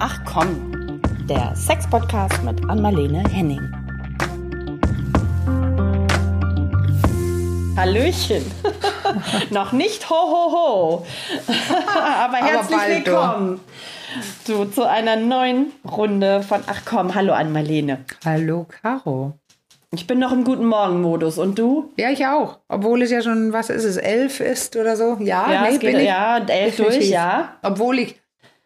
[0.00, 3.60] Ach komm, der Sex-Podcast mit Anmalene Henning.
[7.76, 8.44] Hallöchen.
[9.50, 11.06] Noch nicht ho ho ho.
[12.24, 13.10] Aber herzlich du.
[13.10, 13.60] willkommen
[14.46, 18.04] du, zu einer neuen Runde von Ach komm, hallo Anmalene.
[18.24, 19.34] Hallo, Caro.
[19.90, 21.92] Ich bin noch im guten Morgen-Modus und du?
[21.96, 22.58] Ja, ich auch.
[22.68, 25.16] Obwohl es ja schon, was ist es, elf ist oder so?
[25.20, 26.04] Ja, Ja, nee, bin ich.
[26.06, 27.56] ja, elf durch, ja.
[27.62, 28.20] Obwohl ich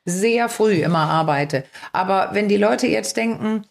[0.05, 1.65] sehr früh immer arbeite.
[1.93, 3.67] Aber wenn die Leute jetzt denken,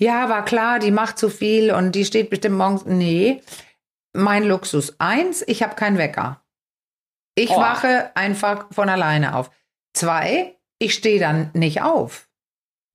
[0.00, 2.84] ja, war klar, die macht zu viel und die steht bestimmt morgens.
[2.84, 3.42] Nee,
[4.12, 4.94] mein Luxus.
[4.98, 6.42] Eins, ich habe keinen Wecker.
[7.36, 7.56] Ich Oh.
[7.60, 9.50] wache einfach von alleine auf.
[9.92, 12.28] Zwei, ich stehe dann nicht auf.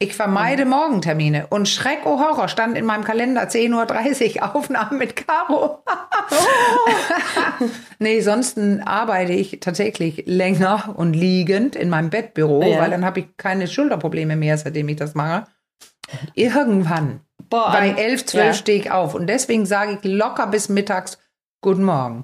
[0.01, 0.71] Ich vermeide Mhm.
[0.71, 1.47] Morgentermine.
[1.47, 5.83] Und Schreck, oh Horror, stand in meinem Kalender 10.30 Uhr Aufnahmen mit Caro.
[7.99, 12.79] nee, sonst arbeite ich tatsächlich länger und liegend in meinem Bettbüro, Ja.
[12.79, 15.45] weil dann habe ich keine Schulterprobleme mehr, seitdem ich das mache.
[16.33, 18.53] Irgendwann, Boah, bei an- 11, 12 ja.
[18.53, 19.13] stehe ich auf.
[19.15, 21.17] Und deswegen sage ich locker bis mittags
[21.61, 22.23] Guten Morgen.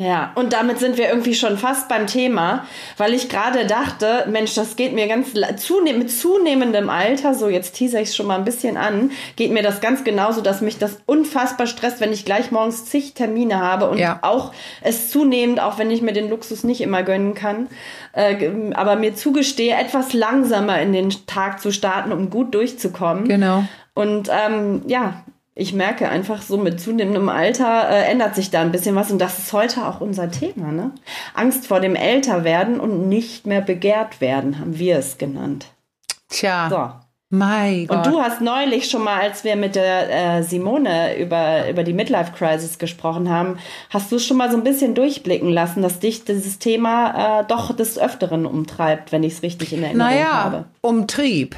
[0.00, 4.52] Ja, und damit sind wir irgendwie schon fast beim Thema, weil ich gerade dachte, Mensch,
[4.54, 5.28] das geht mir ganz
[5.58, 9.62] zunehm, mit zunehmendem Alter, so jetzt teaser ich schon mal ein bisschen an, geht mir
[9.62, 13.88] das ganz genauso, dass mich das unfassbar stresst, wenn ich gleich morgens zig Termine habe
[13.88, 14.18] und Ja.
[14.22, 17.68] auch es zunehmend, auch wenn ich mir den Luxus nicht immer gönnen kann,
[18.14, 23.28] äh, aber mir zugestehe, etwas langsamer in den Tag zu starten, um gut durchzukommen.
[23.28, 23.62] Genau.
[23.94, 25.22] Und ähm, ja,
[25.56, 29.20] ich merke einfach so mit zunehmendem Alter äh, ändert sich da ein bisschen was und
[29.20, 30.90] das ist heute auch unser Thema, ne?
[31.32, 35.66] Angst vor dem Älterwerden und nicht mehr begehrt werden, haben wir es genannt.
[36.28, 36.90] Tja, So.
[37.30, 37.98] mein Gott.
[37.98, 41.92] Und du hast neulich schon mal, als wir mit der äh, Simone über, über die
[41.92, 43.58] Midlife Crisis gesprochen haben,
[43.90, 47.76] hast du schon mal so ein bisschen durchblicken lassen, dass dich dieses Thema äh, doch
[47.76, 50.64] des Öfteren umtreibt, wenn ich es richtig in Erinnerung naja, habe.
[50.80, 51.54] Umtrieb.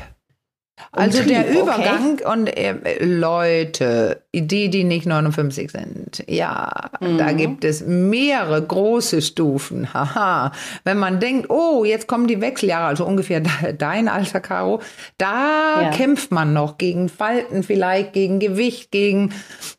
[0.92, 1.60] Also Umtrieb, der okay.
[1.60, 6.70] Übergang und äh, Leute, die, die nicht 59 sind, ja,
[7.00, 7.37] da Mhm.
[7.38, 9.92] gibt es mehrere große Stufen.
[9.94, 10.53] Haha.
[10.84, 14.81] Wenn man denkt, oh, jetzt kommen die Wechseljahre, also ungefähr de- dein Alter, Caro,
[15.19, 15.91] da Ja.
[15.91, 19.32] kämpft man noch gegen Falten vielleicht, gegen Gewicht, gegen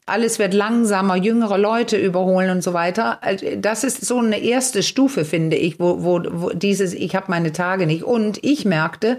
[0.07, 3.19] alles wird langsamer, jüngere Leute überholen und so weiter.
[3.23, 7.25] Also, Das ist so eine erste Stufe, finde ich, wo, wo, wo dieses, ich habe
[7.29, 8.03] meine Tage nicht.
[8.03, 9.17] Und ich merkte,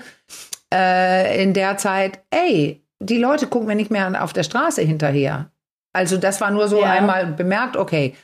[0.73, 5.51] äh, in der Zeit, ey, die Leute gucken mir nicht mehr auf der Straße hinterher.
[5.93, 6.91] Also das war nur so Ja.
[6.91, 8.15] einmal bemerkt, okay.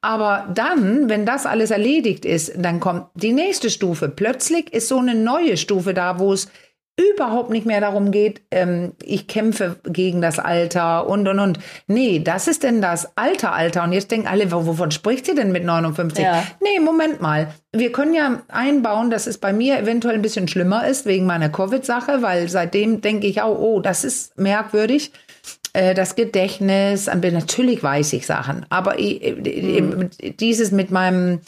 [0.00, 4.08] Aber dann, wenn das alles erledigt ist, dann kommt die nächste Stufe.
[4.08, 6.50] Plötzlich ist so eine neue Stufe da, wo es
[6.96, 11.58] überhaupt nicht mehr darum geht, ähm, ich kämpfe gegen das Alter und und und.
[11.86, 13.84] Nee, das ist denn das Alter, Alter.
[13.84, 16.22] Und jetzt denken alle, wo- wovon spricht sie denn mit 59?
[16.24, 16.44] Ja.
[16.60, 17.48] Nee, Moment mal.
[17.72, 21.48] Wir können ja einbauen, dass es bei mir eventuell ein bisschen schlimmer ist wegen meiner
[21.48, 25.12] Covid-Sache, weil seitdem denke ich auch, oh, das ist merkwürdig.
[25.72, 29.22] Äh, Das Gedächtnis, natürlich weiß ich Sachen, aber ich-
[30.38, 31.40] dieses mit meinem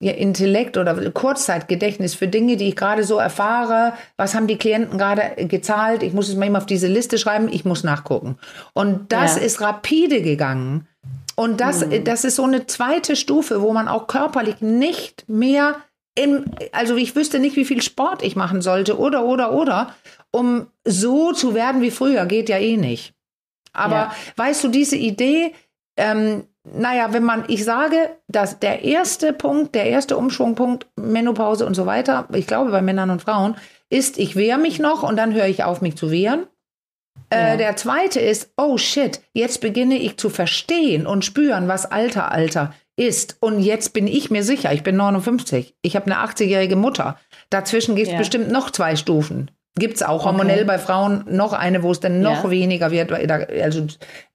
[0.00, 4.96] ja, Intellekt oder Kurzzeitgedächtnis für Dinge, die ich gerade so erfahre, was haben die Klienten
[4.98, 8.38] gerade gezahlt, ich muss es mal eben auf diese Liste schreiben, ich muss nachgucken.
[8.74, 9.42] Und das Ja.
[9.42, 10.86] ist rapide gegangen.
[11.34, 15.76] Und das, das ist so eine zweite Stufe, wo man auch körperlich nicht mehr
[16.16, 19.94] im, also ich wüsste nicht, wie viel Sport ich machen sollte oder, oder, oder,
[20.32, 23.14] um so zu werden wie früher, geht ja eh nicht.
[23.72, 24.12] Aber Ja.
[24.36, 25.52] weißt du, diese Idee,
[25.96, 27.96] ähm, naja, wenn man, ich sage,
[28.28, 33.10] dass der erste Punkt, der erste Umschwungpunkt, Menopause und so weiter, ich glaube bei Männern
[33.10, 33.56] und Frauen,
[33.90, 36.46] ist, ich wehre mich noch und dann höre ich auf, mich zu wehren.
[37.32, 37.54] Ja.
[37.54, 42.30] Äh, der zweite ist, oh shit, jetzt beginne ich zu verstehen und spüren, was Alter,
[42.32, 43.36] Alter ist.
[43.40, 47.18] Und jetzt bin ich mir sicher, ich bin 59, ich habe eine 80-jährige Mutter.
[47.50, 48.18] Dazwischen gibt es Ja.
[48.18, 49.50] bestimmt noch zwei Stufen.
[49.78, 50.66] Gibt es auch hormonell Okay.
[50.66, 52.50] bei Frauen noch eine, wo es dann noch Ja.
[52.50, 53.12] weniger wird.
[53.12, 53.86] also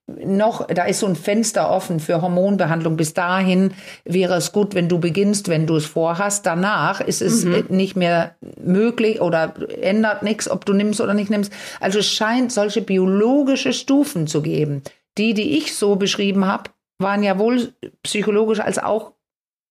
[0.07, 2.97] noch, da ist so ein Fenster offen für Hormonbehandlung.
[2.97, 6.45] Bis dahin wäre es gut, wenn du beginnst, wenn du es vorhast.
[6.45, 7.53] Danach ist es Mhm.
[7.53, 11.53] äh, nicht mehr möglich oder ändert nichts, ob du nimmst oder nicht nimmst.
[11.79, 14.83] Also es scheint solche biologische Stufen zu geben.
[15.17, 17.73] Die, die ich so beschrieben habe, waren ja wohl
[18.03, 19.13] psychologisch als auch,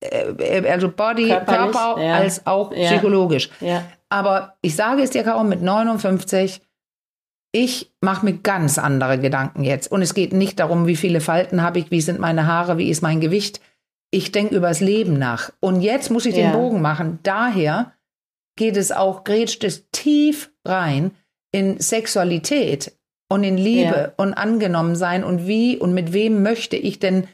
[0.00, 2.14] äh, also Body, Körperlich, Körper, ja.
[2.14, 2.90] als auch Ja.
[2.90, 3.50] psychologisch.
[3.60, 3.84] Ja.
[4.08, 6.60] Aber ich sage es dir, Caro, mit 59,
[7.52, 9.92] ich mache mir ganz andere Gedanken jetzt.
[9.92, 12.88] Und es geht nicht darum, wie viele Falten habe ich, wie sind meine Haare, wie
[12.88, 13.60] ist mein Gewicht.
[14.10, 15.52] Ich denke übers Leben nach.
[15.60, 16.50] Und jetzt muss ich Ja.
[16.50, 17.18] den Bogen machen.
[17.22, 17.92] Daher
[18.56, 21.12] geht es auch, grätscht es tief rein
[21.52, 22.96] in Sexualität
[23.30, 24.12] und in Liebe Ja.
[24.16, 27.26] und angenommen sein und wie und mit wem möchte ich denn,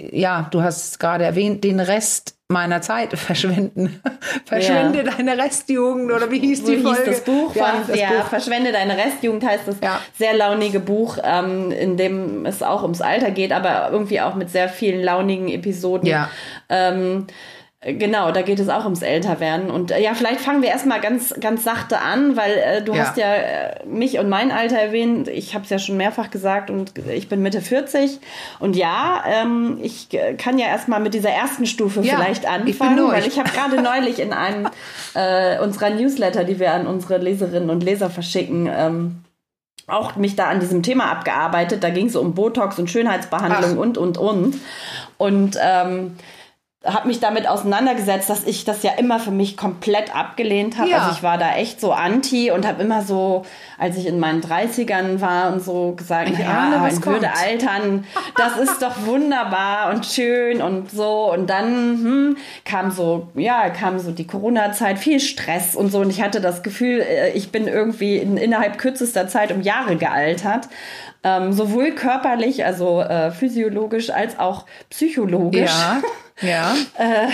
[0.00, 4.02] ja, du hast es gerade erwähnt, den Rest meiner Zeit verschwenden.
[4.44, 5.12] Verschwende ja.
[5.16, 6.98] deine Restjugend oder wie hieß die Folge?
[6.98, 8.26] Hieß das Buch ja, von, das ja Buch.
[8.26, 10.00] Verschwende deine Restjugend heißt das ja.
[10.18, 14.50] sehr launige Buch, ähm, in dem es auch ums Alter geht, aber irgendwie auch mit
[14.50, 16.08] sehr vielen launigen Episoden.
[16.08, 16.28] Ja.
[16.68, 17.28] Ähm,
[17.82, 19.70] Genau, da geht es auch ums Älterwerden.
[19.70, 23.04] Und äh, ja, vielleicht fangen wir erstmal ganz, ganz sachte an, weil äh, du ja.
[23.04, 25.28] hast ja äh, mich und mein Alter erwähnt.
[25.28, 28.20] Ich habe es ja schon mehrfach gesagt und ich bin Mitte 40.
[28.58, 32.98] Und ja, ähm, ich äh, kann ja erstmal mit dieser ersten Stufe ja, vielleicht anfangen,
[32.98, 34.68] ich weil ich habe gerade neulich in einem
[35.14, 39.24] äh, unserer Newsletter, die wir an unsere Leserinnen und Leser verschicken, ähm,
[39.86, 41.82] auch mich da an diesem Thema abgearbeitet.
[41.82, 43.82] Da ging es um Botox und Schönheitsbehandlung Ach.
[43.82, 44.54] und, und, und.
[45.16, 46.16] Und ähm,
[46.82, 50.88] habe mich damit auseinandergesetzt, dass ich das ja immer für mich komplett abgelehnt habe.
[50.88, 50.98] Ja.
[50.98, 53.44] Also ich war da echt so anti und habe immer so,
[53.78, 58.80] als ich in meinen 30ern war und so gesagt, ja, in Würde altern, das ist
[58.80, 61.30] doch wunderbar und schön und so.
[61.30, 66.00] Und dann hm, kam so, ja, kam so die Corona-Zeit, viel Stress und so.
[66.00, 69.96] Und ich hatte das Gefühl, äh, ich bin irgendwie in, innerhalb kürzester Zeit um Jahre
[69.96, 70.70] gealtert.
[71.22, 75.70] Ähm, sowohl körperlich, also äh, physiologisch, als auch psychologisch.
[75.70, 76.00] Ja.
[76.42, 76.74] Ja.
[76.94, 77.28] äh,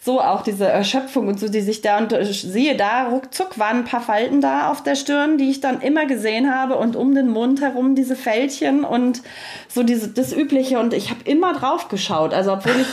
[0.00, 3.78] so auch diese Erschöpfung und so, die sich da und ich sehe da, ruckzuck waren
[3.78, 7.14] ein paar Falten da auf der Stirn, die ich dann immer gesehen habe und um
[7.14, 9.22] den Mund herum diese Fältchen und
[9.68, 12.32] so diese, das Übliche und ich habe immer drauf geschaut.
[12.32, 12.86] Also obwohl ich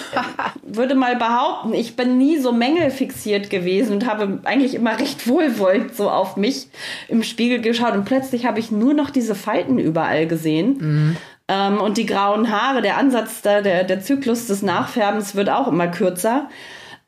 [0.64, 5.96] würde mal behaupten, ich bin nie so mängelfixiert gewesen und habe eigentlich immer recht wohlwollend
[5.96, 6.68] so auf mich
[7.08, 10.78] im Spiegel geschaut und plötzlich habe ich nur noch diese Falten überall gesehen.
[10.80, 11.18] Mhm.
[11.52, 15.68] Ähm, und die grauen Haare, der Ansatz, da, der, der Zyklus des Nachfärbens wird auch
[15.68, 16.48] immer kürzer.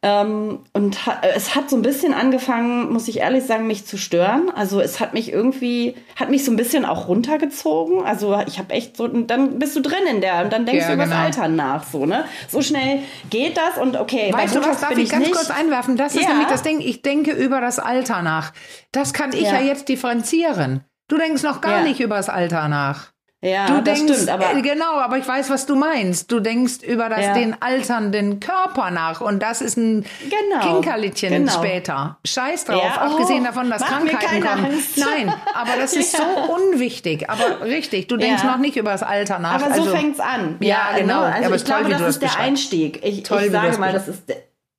[0.01, 3.95] Ähm, und ha es hat so ein bisschen angefangen, muss ich ehrlich sagen, mich zu
[3.97, 4.51] stören.
[4.53, 8.03] Also es hat mich irgendwie, hat mich so ein bisschen auch runtergezogen.
[8.03, 10.87] Also ich habe echt so, dann bist du drin in der und dann denkst ja,
[10.89, 11.15] du über genau.
[11.15, 11.85] das Altern nach.
[11.85, 12.25] So, ne?
[12.49, 12.99] so schnell
[13.29, 14.33] geht das und okay.
[14.33, 15.37] Weißt du was, darf ich ganz nicht.
[15.37, 15.95] kurz einwerfen?
[15.95, 16.31] Das ist ja.
[16.31, 18.51] nämlich das Ding, ich denke über das Alter nach.
[18.91, 20.83] Das kann ich ja, ja jetzt differenzieren.
[21.07, 23.12] Du denkst noch gar nicht über das Alter nach.
[23.43, 26.31] Ja, du das denkst, stimmt, aber äh, genau, aber ich weiß, was du meinst.
[26.31, 27.33] Du denkst über das ja.
[27.33, 31.51] den alternden Körper nach und das ist ein genau, Kinkerlittchen genau.
[31.51, 32.17] später.
[32.25, 34.65] Scheiß drauf, ja, oh, abgesehen davon, dass Krankheiten kommen.
[34.65, 34.97] Angst.
[34.97, 36.19] Nein, aber das ist ja.
[36.19, 37.29] so unwichtig.
[37.29, 39.55] Aber richtig, du denkst noch nicht über das Alter nach.
[39.55, 40.55] Aber so also, fängt's an.
[40.61, 41.21] Ja, genau.
[41.21, 41.33] Ne?
[41.33, 43.03] Also aber ich glaube, das ist der Einstieg.
[43.03, 44.23] Ich, toll, ich sage mal, das ist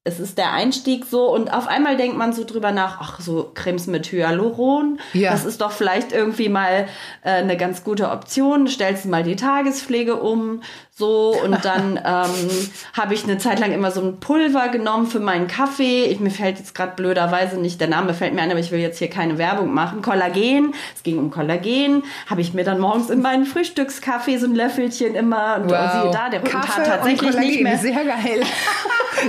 [0.06, 3.50] es ist der Einstieg so und auf einmal denkt man so drüber nach, ach so
[3.54, 5.32] Cremes mit Hyaluron, ja.
[5.32, 6.86] das ist doch vielleicht irgendwie mal
[7.22, 8.68] äh, eine ganz gute Option.
[8.68, 10.62] Stellst du mal die Tagespflege um,
[10.96, 15.18] so, und dann ähm, habe ich eine Zeit lang immer so ein Pulver genommen für
[15.18, 16.04] meinen Kaffee.
[16.04, 18.78] Ich, mir fällt jetzt gerade blöderweise nicht, der Name fällt mir ein, aber ich will
[18.78, 20.02] jetzt hier keine Werbung machen.
[20.02, 24.54] Kollagen, es ging um Kollagen, habe ich mir dann morgens in meinen Frühstückskaffee so ein
[24.54, 25.92] Löffelchen immer und wow.
[25.92, 27.76] siehe da, der Rücken tat tatsächlich nicht mehr.
[27.76, 28.42] Sehr geil.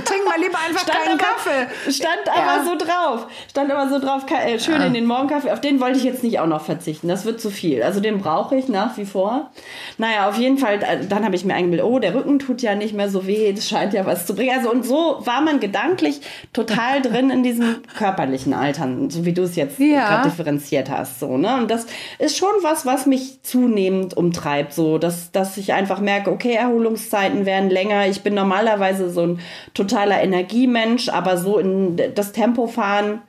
[0.04, 1.92] Trink mal lieber einfach stand keinen aber, Kaffee.
[1.92, 3.26] Stand aber so drauf.
[3.50, 4.86] Stand aber so drauf, äh, schön ja.
[4.86, 5.50] in den Morgenkaffee.
[5.50, 7.08] Auf den wollte ich jetzt nicht auch noch verzichten.
[7.08, 7.82] Das wird zu viel.
[7.82, 9.50] Also den brauche ich nach wie vor.
[9.98, 12.74] Naja, auf jeden Fall, äh, dann habe ich mir eingebildet, oh, der Rücken tut ja
[12.74, 14.56] nicht mehr so weh, das scheint ja was zu bringen.
[14.56, 16.20] Also und so war man gedanklich
[16.52, 20.08] total drin in diesem körperlichen Altern, so wie du es jetzt ja.
[20.08, 21.20] gerade differenziert hast.
[21.20, 21.56] So, ne?
[21.56, 21.86] Und das
[22.18, 27.46] ist schon was, was mich zunehmend umtreibt, so dass, dass ich einfach merke, okay, Erholungszeiten
[27.46, 28.06] werden länger.
[28.06, 29.40] Ich bin normalerweise so ein
[29.74, 33.22] totaler Energiemensch, aber so in das Tempo fahren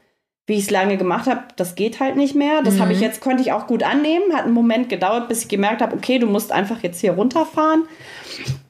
[0.47, 2.61] wie ich es lange gemacht habe, das geht halt nicht mehr.
[2.63, 2.80] Das mhm.
[2.80, 4.33] habe ich jetzt, konnte ich auch gut annehmen.
[4.33, 7.83] Hat einen Moment gedauert, bis ich gemerkt habe, okay, du musst einfach jetzt hier runterfahren.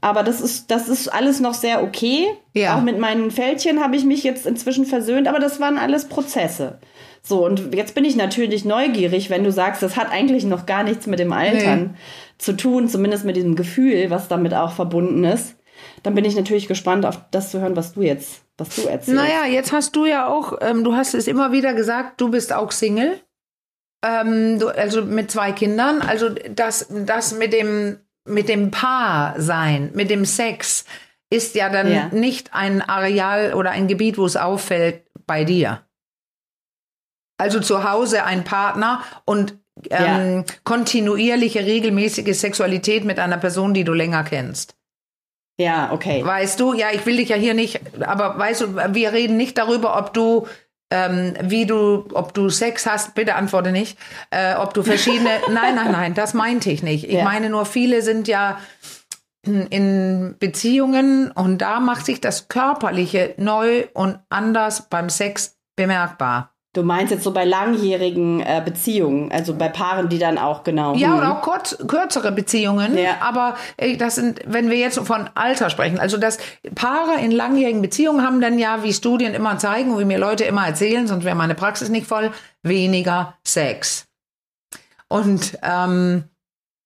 [0.01, 2.25] Aber das ist, das ist alles noch sehr okay.
[2.53, 2.75] Ja.
[2.75, 6.79] Auch mit meinen Fältchen habe ich mich jetzt inzwischen versöhnt, aber das waren alles Prozesse.
[7.21, 10.83] So, und jetzt bin ich natürlich neugierig, wenn du sagst, das hat eigentlich noch gar
[10.83, 11.97] nichts mit dem Altern nee.
[12.39, 15.55] zu tun, zumindest mit diesem Gefühl, was damit auch verbunden ist.
[16.01, 19.09] Dann bin ich natürlich gespannt auf das zu hören, was du jetzt was du erzählst.
[19.09, 22.53] Naja, jetzt hast du ja auch, ähm, du hast es immer wieder gesagt, du bist
[22.53, 23.19] auch Single.
[24.03, 26.01] Ähm, du, also mit zwei Kindern.
[26.01, 30.85] Also das, das mit dem, mit dem Paar sein, mit dem Sex,
[31.29, 32.07] ist ja dann ja.
[32.09, 35.83] nicht ein Areal oder ein Gebiet, wo es auffällt bei dir.
[37.37, 39.57] Also zu Hause ein Partner und
[39.89, 40.55] ähm, ja.
[40.63, 44.75] kontinuierliche, regelmäßige Sexualität mit einer Person, die du länger kennst.
[45.59, 46.23] Ja, okay.
[46.23, 49.57] Weißt du, ja, ich will dich ja hier nicht, aber weißt du, wir reden nicht
[49.57, 50.47] darüber, ob du,
[50.91, 53.97] ähm, wie du, ob du Sex hast, bitte antworte nicht,
[54.29, 57.05] äh, ob du verschiedene, nein, nein, nein, das meinte ich nicht.
[57.05, 57.23] Ich ja.
[57.23, 58.59] meine nur, viele sind ja
[59.47, 66.56] in Beziehungen und da macht sich das Körperliche neu und anders beim Sex bemerkbar.
[66.73, 70.93] Du meinst jetzt so bei langjährigen äh, Beziehungen, also bei Paaren, die dann auch genau.
[70.95, 71.17] Ja, hm.
[71.17, 72.97] oder auch kurz, kürzere Beziehungen.
[72.97, 73.17] Ja.
[73.21, 76.37] Aber ey, das sind, wenn wir jetzt von Alter sprechen, also dass
[76.75, 80.43] Paare in langjährigen Beziehungen haben dann ja, wie Studien immer zeigen und wie mir Leute
[80.43, 82.31] immer erzählen, sonst wäre meine Praxis nicht voll,
[82.61, 84.05] weniger Sex.
[85.07, 86.25] Und ähm,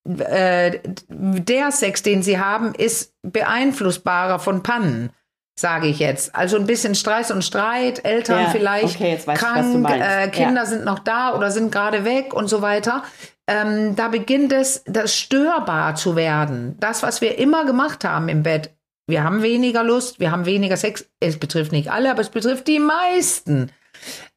[0.05, 5.11] äh, der Sex, den sie haben, ist beeinflussbarer von Pannen
[5.59, 6.35] sage ich jetzt.
[6.35, 10.65] Also ein bisschen Stress und Streit, Eltern ja, vielleicht okay, krank, ich, äh, Kinder ja.
[10.65, 13.03] sind noch da oder sind gerade weg und so weiter.
[13.47, 16.77] Ähm, da beginnt es, das störbar zu werden.
[16.79, 18.71] Das, was wir immer gemacht haben im Bett.
[19.07, 21.05] Wir haben weniger Lust, wir haben weniger Sex.
[21.19, 23.71] Es betrifft nicht alle, aber es betrifft die meisten.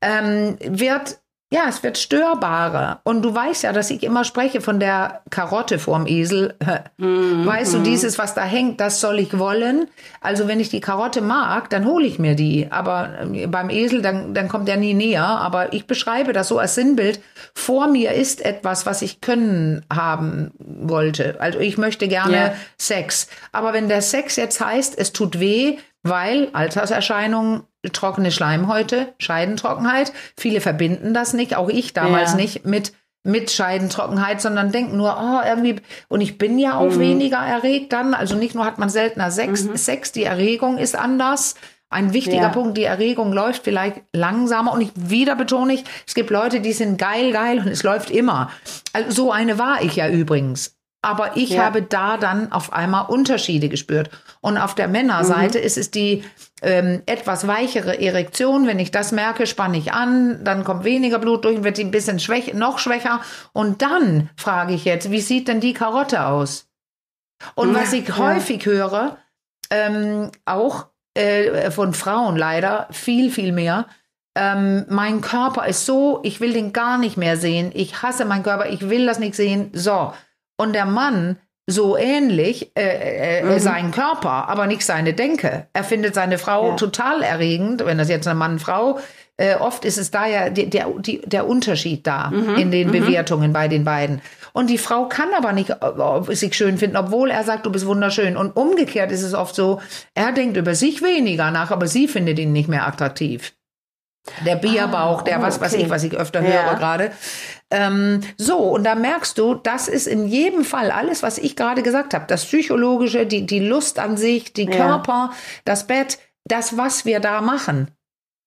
[0.00, 1.21] Ähm, wird
[1.54, 3.00] ja, es wird störbarer.
[3.04, 6.54] Und du weißt ja, dass ich immer spreche von der Karotte vorm Esel.
[6.96, 7.44] Mhm.
[7.44, 9.88] Weißt du, dieses, was da hängt, das soll ich wollen.
[10.20, 12.68] Also wenn ich die Karotte mag, dann hole ich mir die.
[12.70, 15.25] Aber äh, beim Esel, dann, dann kommt der nie näher.
[15.25, 17.20] Aber ich beschreibe das so als Sinnbild.
[17.54, 21.40] Vor mir ist etwas, was ich können haben wollte.
[21.40, 22.54] Also ich möchte gerne yeah.
[22.78, 23.28] Sex.
[23.52, 30.12] Aber wenn der Sex jetzt heißt, es tut weh, weil Alterserscheinungen trockene Schleimhäute, Scheidentrockenheit.
[30.36, 32.36] Viele verbinden das nicht, auch ich damals ja.
[32.36, 32.92] nicht, mit
[33.26, 35.76] mit Scheidentrockenheit, sondern denken nur, oh, irgendwie,
[36.08, 36.98] und ich bin ja auch mhm.
[36.98, 38.12] weniger erregt dann.
[38.12, 39.78] Also nicht nur hat man seltener Sex, mhm.
[39.78, 41.54] Sex, die Erregung ist anders.
[41.88, 42.48] Ein wichtiger ja.
[42.48, 44.72] Punkt, die Erregung läuft vielleicht langsamer.
[44.72, 48.10] Und ich wieder betone ich, es gibt Leute, die sind geil, geil und es läuft
[48.10, 48.50] immer.
[48.92, 50.74] Also so eine war ich ja übrigens.
[51.04, 51.64] Aber ich ja.
[51.64, 54.11] habe da dann auf einmal Unterschiede gespürt.
[54.40, 55.64] Und auf der Männerseite mhm.
[55.64, 56.25] ist es die
[56.62, 58.66] ähm, etwas weichere Erektion.
[58.66, 61.90] Wenn ich das merke, spanne ich an, dann kommt weniger Blut durch, wird die ein
[61.90, 63.20] bisschen schwäch, noch schwächer.
[63.52, 66.68] Und dann frage ich jetzt, wie sieht denn die Karotte aus?
[67.54, 68.16] Und ja, was ich ja.
[68.16, 69.18] häufig höre,
[69.70, 73.87] ähm, auch äh, von Frauen leider, viel, viel mehr,
[74.37, 77.70] ähm, mein Körper ist so, ich will den gar nicht mehr sehen.
[77.75, 79.70] Ich hasse meinen Körper, ich will das nicht sehen.
[79.73, 80.12] So,
[80.56, 83.58] und der Mann so ähnlich äh, äh, mhm.
[83.58, 85.66] seinen Körper, aber nicht seine Denke.
[85.73, 86.76] Er findet seine Frau ja.
[86.76, 88.99] total erregend, wenn das jetzt eine Mann-Frau
[89.37, 92.54] äh, oft ist es da ja die, der, die, der Unterschied da mhm.
[92.54, 92.92] in den mhm.
[92.92, 94.20] Bewertungen bei den beiden.
[94.52, 97.87] Und die Frau kann aber nicht äh, sich schön finden, obwohl er sagt, du bist
[97.87, 98.37] wunderschön.
[98.37, 99.80] Und umgekehrt ist es oft so,
[100.14, 103.52] er denkt über sich weniger nach, aber sie findet ihn nicht mehr attraktiv.
[104.45, 105.64] Der Bierbauch, ah, der was okay.
[105.64, 106.62] weiß ich, was ich öfter ja.
[106.62, 107.12] höre gerade.
[107.71, 111.83] Ähm, so, und da merkst du, das ist in jedem Fall alles, was ich gerade
[111.83, 112.25] gesagt habe.
[112.26, 114.76] Das Psychologische, die, die Lust an sich, die ja.
[114.76, 115.33] Körper,
[115.64, 117.88] das Bett, das, was wir da machen.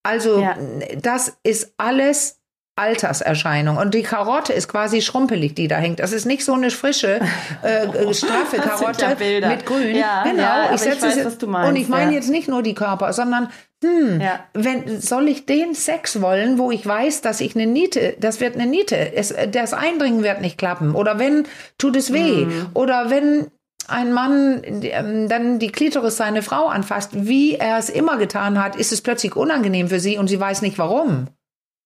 [0.04, 0.56] Also, ja.
[1.02, 2.40] das ist alles
[2.78, 3.78] Alterserscheinung.
[3.78, 6.00] Und die Karotte ist quasi schrumpelig, die da hängt.
[6.00, 7.20] Das ist nicht so eine frische,
[7.64, 9.96] äh, äh straffe Karotte ja mit Grün.
[9.96, 10.44] Ja, genau.
[10.44, 11.70] Ja, ich, setze ich weiß, du meinst.
[11.70, 13.50] Und ich meine jetzt nicht nur die Körper, sondern
[13.84, 14.22] hm,
[14.54, 18.56] wenn, soll ich den Sex wollen, wo ich weiß, dass ich eine Niete, das wird
[18.56, 20.96] eine Niete, es, das Eindringen wird nicht klappen.
[20.96, 22.46] Oder wenn, tut es weh.
[22.46, 22.68] Mhm.
[22.74, 23.48] Oder wenn
[23.88, 28.76] ein Mann ähm, dann die Klitoris seine Frau anfasst, wie er es immer getan hat,
[28.76, 31.28] ist es plötzlich unangenehm für sie und sie weiß nicht warum.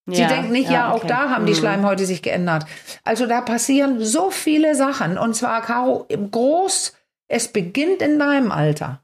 [0.07, 1.03] Sie ja, denkt nicht, ja, ja okay.
[1.03, 1.57] auch da haben die mhm.
[1.57, 2.65] Schleimhäute sich geändert.
[3.03, 5.17] Also da passieren so viele Sachen.
[5.17, 6.93] Und zwar, Caro, groß,
[7.27, 9.03] es beginnt in deinem Alter.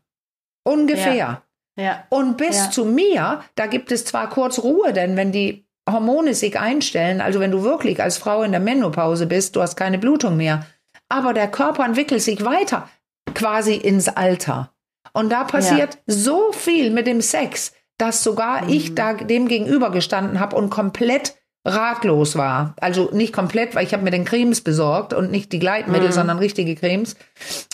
[0.64, 1.16] Ungefähr.
[1.16, 1.42] Ja.
[1.80, 2.04] Ja.
[2.10, 6.60] Und bis zu mir, da gibt es zwar kurz Ruhe, denn wenn die Hormone sich
[6.60, 10.36] einstellen, also wenn du wirklich als Frau in der Menopause bist, du hast keine Blutung
[10.36, 10.66] mehr,
[11.08, 12.90] aber der Körper entwickelt sich weiter,
[13.36, 14.74] quasi ins Alter.
[15.14, 18.70] Und da passiert so viel mit dem Sex, dass sogar mhm.
[18.70, 21.36] ich da dem gegenüber gestanden habe und komplett
[21.66, 22.74] ratlos war.
[22.80, 26.14] Also nicht komplett, weil ich habe mir den Cremes besorgt und nicht die Gleitmittel, mhm.
[26.14, 27.16] sondern richtige Cremes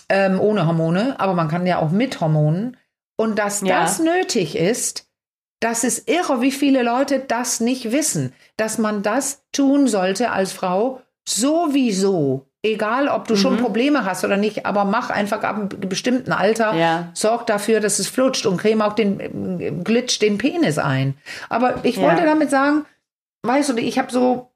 [0.09, 1.19] ähm, ohne Hormone.
[1.19, 2.77] Aber man kann ja auch mit Hormonen.
[3.15, 3.81] Und dass ja.
[3.81, 5.07] das nötig ist,
[5.59, 10.51] das ist irre, wie viele Leute das nicht wissen, dass man das tun sollte als
[10.51, 12.47] Frau sowieso.
[12.65, 13.37] Egal, ob du mhm.
[13.37, 17.09] schon Probleme hast oder nicht, aber mach einfach ab einem bestimmten Alter, ja.
[17.13, 21.17] sorg dafür, dass es flutscht und creme auch den Glitch den Penis ein.
[21.49, 22.03] Aber ich ja.
[22.03, 22.85] wollte damit sagen,
[23.45, 24.53] weißt du, ich habe so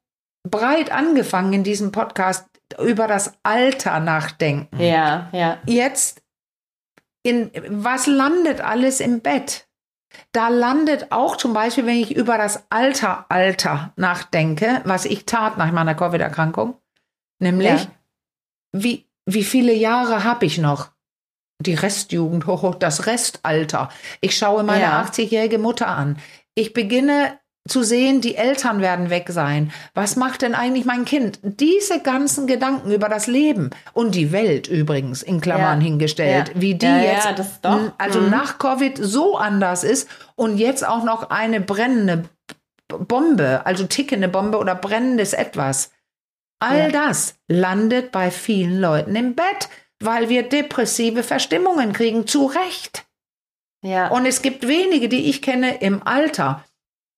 [0.48, 2.46] breit angefangen in diesem Podcast
[2.82, 4.80] über das Alter nachdenken.
[4.80, 5.58] Ja, ja.
[5.66, 6.22] Jetzt
[7.22, 9.66] in was landet alles im Bett?
[10.32, 15.58] Da landet auch zum Beispiel, wenn ich über das Alter, Alter nachdenke, was ich tat
[15.58, 16.76] nach meiner Covid-Erkrankung,
[17.38, 17.90] nämlich, ja.
[18.72, 20.90] Wie, wie viele Jahre habe ich noch?
[21.60, 23.90] Die Restjugend, hoch, das Restalter.
[24.20, 25.02] Ich schaue meine ja.
[25.02, 26.18] 80-jährige Mutter an.
[26.54, 29.72] Ich beginne zu sehen, die Eltern werden weg sein.
[29.94, 31.38] Was macht denn eigentlich mein Kind?
[31.42, 35.84] Diese ganzen Gedanken über das Leben und die Welt übrigens in Klammern ja.
[35.86, 36.60] hingestellt, ja.
[36.60, 37.28] wie die ja, jetzt
[37.98, 38.30] also mhm.
[38.30, 42.24] nach Covid so anders ist und jetzt auch noch eine brennende
[42.88, 45.90] Bombe, also tickende Bombe oder brennendes etwas.
[46.60, 46.88] All ja.
[46.88, 49.68] das landet bei vielen Leuten im Bett,
[50.00, 53.06] weil wir depressive Verstimmungen kriegen, zu Recht.
[53.82, 54.08] Ja.
[54.08, 56.64] Und es gibt wenige, die ich kenne im Alter.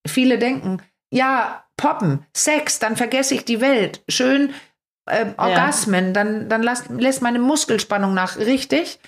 [0.07, 4.03] Viele denken, ja, Poppen, Sex, dann vergesse ich die Welt.
[4.09, 4.53] Schön
[5.07, 6.13] äh, Orgasmen, ja.
[6.13, 8.37] dann, dann lässt, lässt meine Muskelspannung nach.
[8.37, 8.99] Richtig?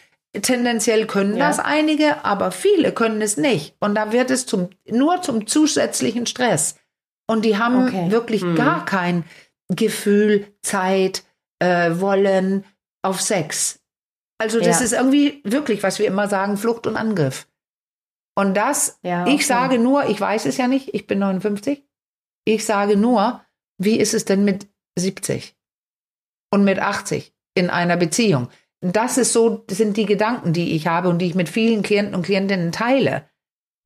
[0.40, 1.48] Tendenziell können ja.
[1.48, 3.76] das einige, aber viele können es nicht.
[3.80, 6.76] Und da wird es zum, nur zum zusätzlichen Stress.
[7.26, 8.10] Und die haben okay.
[8.10, 8.54] wirklich mhm.
[8.54, 9.24] gar kein
[9.76, 11.24] Gefühl, Zeit,
[11.58, 12.64] äh, Wollen
[13.02, 13.80] auf Sex.
[14.38, 14.84] Also das ja.
[14.84, 17.46] ist irgendwie wirklich, was wir immer sagen, Flucht und Angriff.
[18.34, 19.34] Und das, ja, okay.
[19.34, 21.84] ich sage nur, ich weiß es ja nicht, ich bin 59,
[22.44, 23.44] ich sage nur,
[23.78, 24.66] wie ist es denn mit
[24.98, 25.54] 70
[26.50, 28.48] und mit 80 in einer Beziehung?
[28.80, 31.82] Das ist so, das sind die Gedanken, die ich habe und die ich mit vielen
[31.82, 33.28] Klienten und Klientinnen teile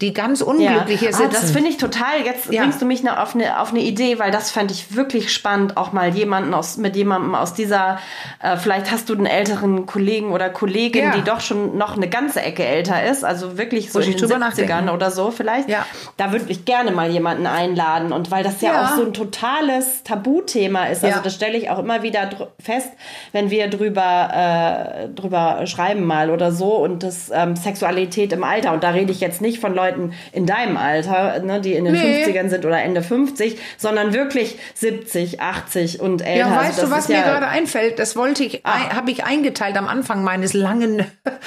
[0.03, 1.11] die ganz unglücklich ja.
[1.11, 1.31] sitzen.
[1.31, 2.21] Ah, das finde ich total.
[2.23, 2.61] Jetzt ja.
[2.61, 5.93] bringst du mich auf eine, auf eine Idee, weil das fand ich wirklich spannend, auch
[5.93, 7.99] mal jemanden aus, mit jemandem aus dieser,
[8.43, 11.11] äh, vielleicht hast du einen älteren Kollegen oder Kollegin, ja.
[11.12, 14.29] die doch schon noch eine ganze Ecke älter ist, also wirklich so Muss in den
[14.29, 14.88] 70ern nachdenken.
[14.91, 15.71] oder so vielleicht.
[15.71, 15.87] Ja.
[16.19, 18.85] Da würde ich gerne mal jemanden einladen und weil das ja, ja.
[18.85, 22.29] auch so ein totales Tabuthema ist, also das stelle ich auch immer wieder
[22.62, 22.91] fest,
[23.33, 28.75] wenn wir drüber, äh, drüber schreiben mal oder so und das ähm, Sexualität im Alter
[28.75, 31.85] und da rede ich jetzt nicht von Leuten, Leuten in deinem Alter, ne, die in
[31.85, 32.25] den nee.
[32.25, 36.38] 50ern sind oder Ende 50, sondern wirklich 70, 80 und älter.
[36.38, 37.99] Ja, weißt also du, was mir ja gerade einfällt?
[37.99, 38.95] Das wollte ich, ah.
[38.95, 41.05] habe ich eingeteilt am Anfang meines langen,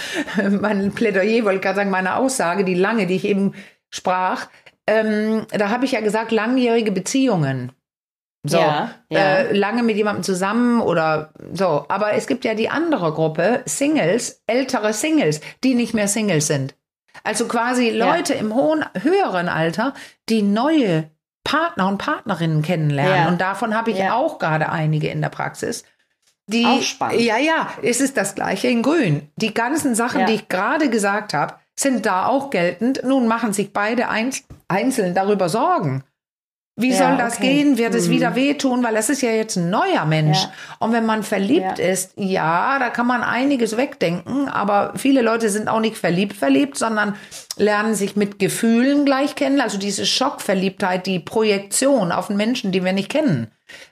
[0.61, 3.53] mein Plädoyer, wollte gerade sagen, meine Aussage, die lange, die ich eben
[3.89, 4.47] sprach.
[4.87, 7.71] Ähm, da habe ich ja gesagt, langjährige Beziehungen.
[8.43, 9.19] So, ja, ja.
[9.19, 11.85] Äh, lange mit jemandem zusammen oder so.
[11.89, 16.75] Aber es gibt ja die andere Gruppe, Singles, ältere Singles, die nicht mehr Singles sind.
[17.23, 18.39] Also quasi Leute ja.
[18.39, 19.93] im hohen, höheren Alter,
[20.29, 21.09] die neue
[21.43, 23.15] Partner und Partnerinnen kennenlernen.
[23.15, 23.27] Ja.
[23.27, 24.13] Und davon habe ich ja.
[24.13, 25.83] auch gerade einige in der Praxis.
[26.47, 27.21] Die, auch spannend.
[27.21, 29.29] Ja, ja, es ist das gleiche in Grün.
[29.35, 33.01] Die ganzen Sachen, die ich gerade gesagt habe, sind da auch geltend.
[33.03, 34.07] Nun machen sich beide
[34.67, 36.03] einzeln darüber Sorgen.
[36.79, 37.55] Wie ja, soll das okay.
[37.55, 37.77] gehen?
[37.77, 38.11] Wird es mhm.
[38.11, 38.83] wieder wehtun?
[38.83, 40.43] Weil das ist ja jetzt ein neuer Mensch.
[40.43, 40.51] Ja.
[40.79, 41.85] Und wenn man verliebt ja.
[41.85, 46.77] ist, ja, da kann man einiges wegdenken, aber viele Leute sind auch nicht verliebt verliebt,
[46.77, 47.15] sondern
[47.57, 49.61] lernen sich mit Gefühlen gleich kennen.
[49.61, 53.47] Also diese Schockverliebtheit, die Projektion auf einen Menschen, den wir nicht kennen,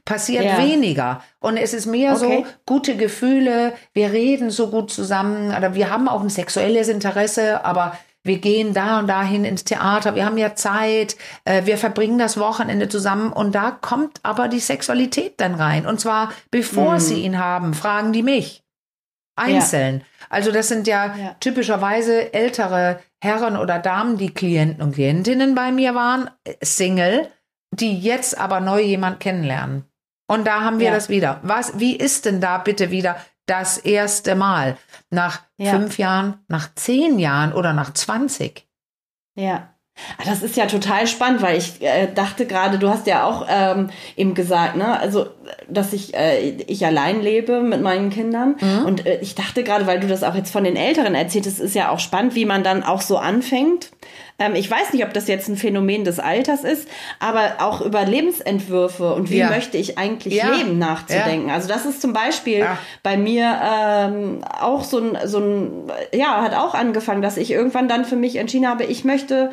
[0.05, 1.21] passiert weniger.
[1.39, 2.43] Und es ist mehr okay.
[2.45, 7.63] so gute Gefühle, wir reden so gut zusammen, oder wir haben auch ein sexuelles Interesse,
[7.63, 12.17] aber wir gehen da und dahin ins Theater, wir haben ja Zeit, äh, wir verbringen
[12.17, 15.85] das Wochenende zusammen und da kommt aber die Sexualität dann rein.
[15.85, 16.99] Und zwar bevor mhm.
[16.99, 18.63] sie ihn haben, fragen die mich.
[19.37, 19.99] Einzeln.
[19.99, 20.05] Ja.
[20.29, 25.71] Also das sind ja, ja, typischerweise ältere Herren oder Damen, die Klienten und Klientinnen bei
[25.71, 27.27] mir waren, äh, Single,
[27.71, 29.85] die jetzt aber neu jemand kennenlernen.
[30.27, 30.93] Und da haben wir ja.
[30.93, 31.39] das wieder.
[31.43, 33.15] Was, wie ist denn da bitte wieder
[33.47, 34.77] das erste Mal.
[35.09, 35.71] Nach ja.
[35.71, 38.67] fünf Jahren, nach zehn Jahren oder nach 20.
[39.35, 39.69] Ja.
[40.19, 43.47] Ah, das ist ja total spannend, weil ich äh, dachte gerade, du hast ja auch
[43.49, 45.25] ähm, eben gesagt, ne, also
[45.67, 48.85] dass ich äh, ich allein lebe mit meinen Kindern mhm.
[48.85, 51.73] und äh, ich dachte gerade, weil du das auch jetzt von den Älteren erzähltest, ist
[51.73, 53.89] ja auch spannend, wie man dann auch so anfängt
[54.39, 56.87] ähm, ich weiß nicht, ob das jetzt ein Phänomen des Alters ist,
[57.19, 59.49] aber auch über Lebensentwürfe und wie ja.
[59.49, 60.53] möchte ich eigentlich ja.
[60.53, 61.49] leben nachzudenken.
[61.49, 61.55] Ja.
[61.55, 62.65] Also das ist zum Beispiel
[63.03, 67.87] bei mir ähm, auch so ein, so ein, ja, hat auch angefangen, dass ich irgendwann
[67.87, 69.51] dann für mich entschieden habe, ich möchte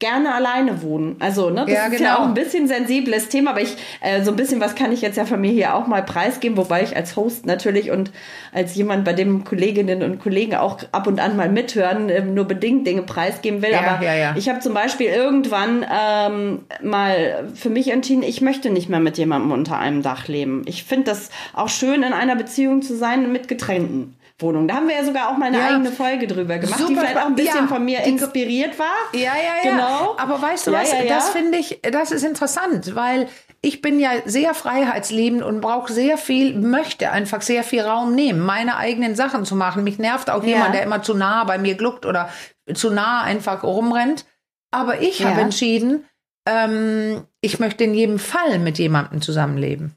[0.00, 1.16] gerne alleine wohnen.
[1.20, 2.16] Also, ne, das ja, ist ja genau.
[2.16, 5.16] auch ein bisschen sensibles Thema, aber ich, äh, so ein bisschen was kann ich jetzt
[5.16, 8.10] ja von mir hier auch mal preisgeben, wobei ich als Host natürlich und
[8.52, 12.44] als jemand, bei dem Kolleginnen und Kollegen auch ab und an mal mithören, äh, nur
[12.44, 13.70] bedingt Dinge preisgeben will.
[13.70, 18.70] Ja, aber ja, ich habe zum Beispiel irgendwann ähm, mal für mich entschieden, ich möchte
[18.70, 20.62] nicht mehr mit jemandem unter einem Dach leben.
[20.66, 24.16] Ich finde das auch schön, in einer Beziehung zu sein mit Getränken.
[24.38, 24.66] Wohnung.
[24.66, 25.68] Da haben wir ja sogar auch mal eine ja.
[25.68, 28.86] eigene Folge drüber gemacht, Super, die vielleicht auch ein bisschen ja, von mir inspiriert war.
[29.12, 29.70] Ja, ja, ja.
[29.70, 30.16] Genau.
[30.18, 30.90] Aber weißt du ja, was?
[31.08, 33.28] Das finde ich, das ist interessant, weil
[33.60, 38.40] ich bin ja sehr freiheitsliebend und brauche sehr viel, möchte einfach sehr viel Raum nehmen,
[38.40, 39.84] meine eigenen Sachen zu machen.
[39.84, 42.28] Mich nervt auch jemand, der immer zu nah bei mir gluckt oder
[42.74, 44.26] zu nah einfach rumrennt.
[44.72, 46.04] Aber ich habe entschieden,
[46.46, 49.96] ähm, ich möchte in jedem Fall mit jemandem zusammenleben.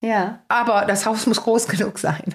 [0.00, 0.40] Ja.
[0.48, 2.34] Aber das Haus muss groß genug sein.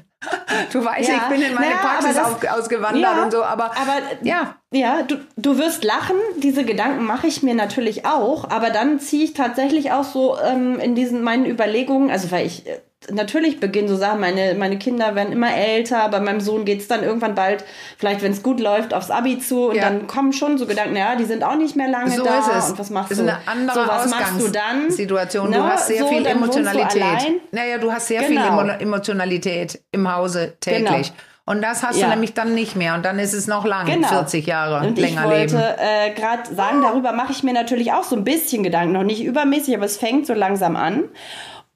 [0.72, 1.16] Du weißt, ja.
[1.16, 4.56] ich bin in meine naja, Praxis das, ausgewandert ja, und so, aber, aber ja.
[4.72, 9.26] Ja, du, du wirst lachen, diese Gedanken mache ich mir natürlich auch, aber dann ziehe
[9.26, 12.80] ich tatsächlich auch so ähm, in diesen meinen Überlegungen, also weil ich äh,
[13.12, 17.04] natürlich beginnen so Sachen, meine, meine Kinder werden immer älter, bei meinem Sohn geht's dann
[17.04, 17.64] irgendwann bald,
[17.98, 19.84] vielleicht wenn es gut läuft, aufs Abi zu und Ja.
[19.90, 22.48] dann kommen schon so Gedanken, ja, die sind auch nicht mehr lange So da ist
[22.66, 22.70] es.
[22.72, 23.24] und was machst ist du?
[23.24, 24.90] eine andere so, was machst du dann?
[24.92, 25.52] Situation.
[25.52, 25.64] Du Ne?
[25.72, 27.02] hast sehr so, viel du Emotionalität.
[27.04, 27.36] allein.
[27.52, 28.42] Naja, du hast sehr Genau.
[28.42, 30.84] viel Emo Emotionalität im Hause täglich.
[31.08, 31.18] Genau.
[31.46, 32.06] Und das hast Ja.
[32.06, 32.94] du nämlich dann nicht mehr.
[32.96, 34.08] Und dann ist es noch lang, Genau.
[34.08, 35.58] 40 Jahre Und ich länger wollte leben.
[35.78, 39.22] äh, gerade sagen, darüber mache ich mir natürlich auch so ein bisschen Gedanken, noch nicht
[39.26, 41.04] übermäßig, aber es fängt so langsam an.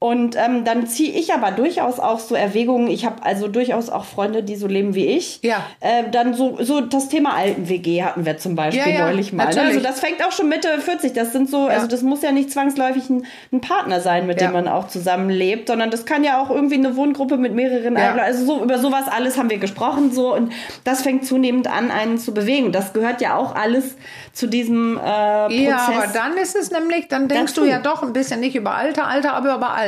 [0.00, 2.86] Und ähm, dann ziehe ich aber durchaus auch so Erwägungen.
[2.86, 5.40] Ich habe also durchaus auch Freunde, die so leben wie ich.
[5.42, 5.64] Ja.
[5.80, 9.46] Äh, dann so, so das Thema Alten-WG hatten wir zum Beispiel Ja, ja, neulich mal.
[9.48, 9.54] ne?
[9.56, 9.76] natürlich.
[9.78, 11.14] Also das fängt auch schon Mitte 40.
[11.14, 14.46] Das sind so, also das muss ja nicht zwangsläufig ein, ein Partner sein, mit Ja.
[14.46, 18.10] dem man auch zusammenlebt, sondern das kann ja auch irgendwie eine Wohngruppe mit mehreren Ja.
[18.12, 20.52] Alten- Also so über sowas alles haben wir gesprochen so und
[20.84, 22.70] das fängt zunehmend an, einen zu bewegen.
[22.70, 23.96] Das gehört ja auch alles
[24.32, 25.60] zu diesem äh, Prozess.
[25.60, 28.76] Ja, aber dann ist es nämlich, dann denkst du ja doch ein bisschen nicht über
[28.76, 29.87] Alter, Alter, aber über Alter.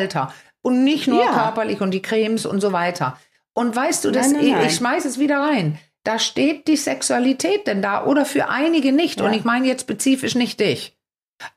[0.62, 1.32] Und nicht nur Ja.
[1.32, 3.18] körperlich und die Cremes und so weiter.
[3.54, 4.66] Und weißt du, das, Nein, nein, ich, nein.
[4.66, 5.78] ich schmeiß es wieder rein.
[6.04, 9.20] Da steht die Sexualität denn da oder für einige nicht.
[9.20, 9.38] Und Ja.
[9.38, 10.96] ich meine jetzt spezifisch nicht dich.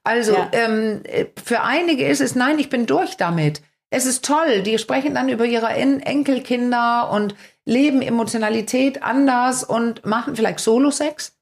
[0.03, 0.49] Also Ja.
[0.53, 3.62] ähm, äh, für einige ist es, nein, ich bin durch damit.
[3.89, 4.62] Es ist toll.
[4.63, 11.36] Die sprechen dann über ihre En Enkelkinder und leben Emotionalität anders und machen vielleicht Solo-Sex.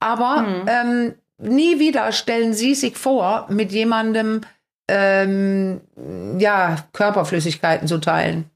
[0.00, 0.64] Aber Mhm.
[0.66, 4.40] ähm, nie wieder stellen sie sich vor, mit jemandem
[4.88, 5.80] ähm,
[6.38, 8.50] ja, Körperflüssigkeiten zu teilen.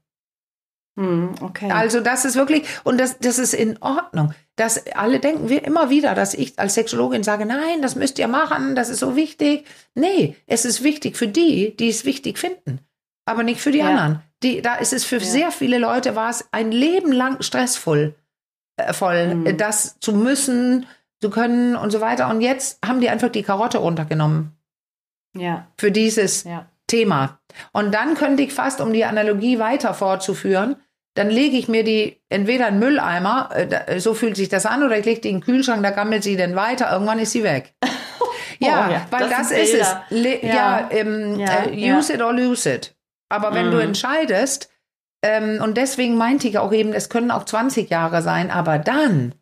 [0.97, 1.71] Hm, okay.
[1.71, 4.33] Also das ist wirklich, und das, das ist in Ordnung.
[4.57, 8.27] Das, alle denken wir immer wieder, dass ich als Sexologin sage, nein, das müsst ihr
[8.27, 9.65] machen, das ist so wichtig.
[9.95, 12.79] Nee, es ist wichtig für die, die es wichtig finden,
[13.25, 13.87] aber nicht für die Ja.
[13.87, 14.21] anderen.
[14.43, 18.15] Die, da ist es für sehr viele Leute, war es ein Leben lang stressvoll,
[18.77, 20.87] äh, voll, äh, das zu müssen,
[21.21, 22.27] zu können und so weiter.
[22.29, 24.57] Und jetzt haben die einfach die Karotte runtergenommen
[25.35, 26.65] ja, für dieses ja.
[26.87, 27.39] Thema.
[27.71, 30.75] Und dann könnte ich fast, um die Analogie weiter fortzuführen,
[31.15, 34.83] dann lege ich mir die entweder in Mülleimer, äh, da- so fühlt sich das an,
[34.83, 37.43] oder ich lege die in den Kühlschrank, da gammelt sie dann weiter, irgendwann ist sie
[37.43, 37.73] weg.
[38.59, 39.95] ja, Oh ja, weil das das, ist es.
[40.09, 40.89] Le ja, Ja.
[40.91, 42.95] ähm, äh, use it or lose it.
[43.29, 43.83] Aber wenn du Mhm.
[43.83, 44.69] entscheidest,
[45.23, 49.35] ähm, und deswegen meinte ich auch eben, es können auch 20 Jahre sein, aber dann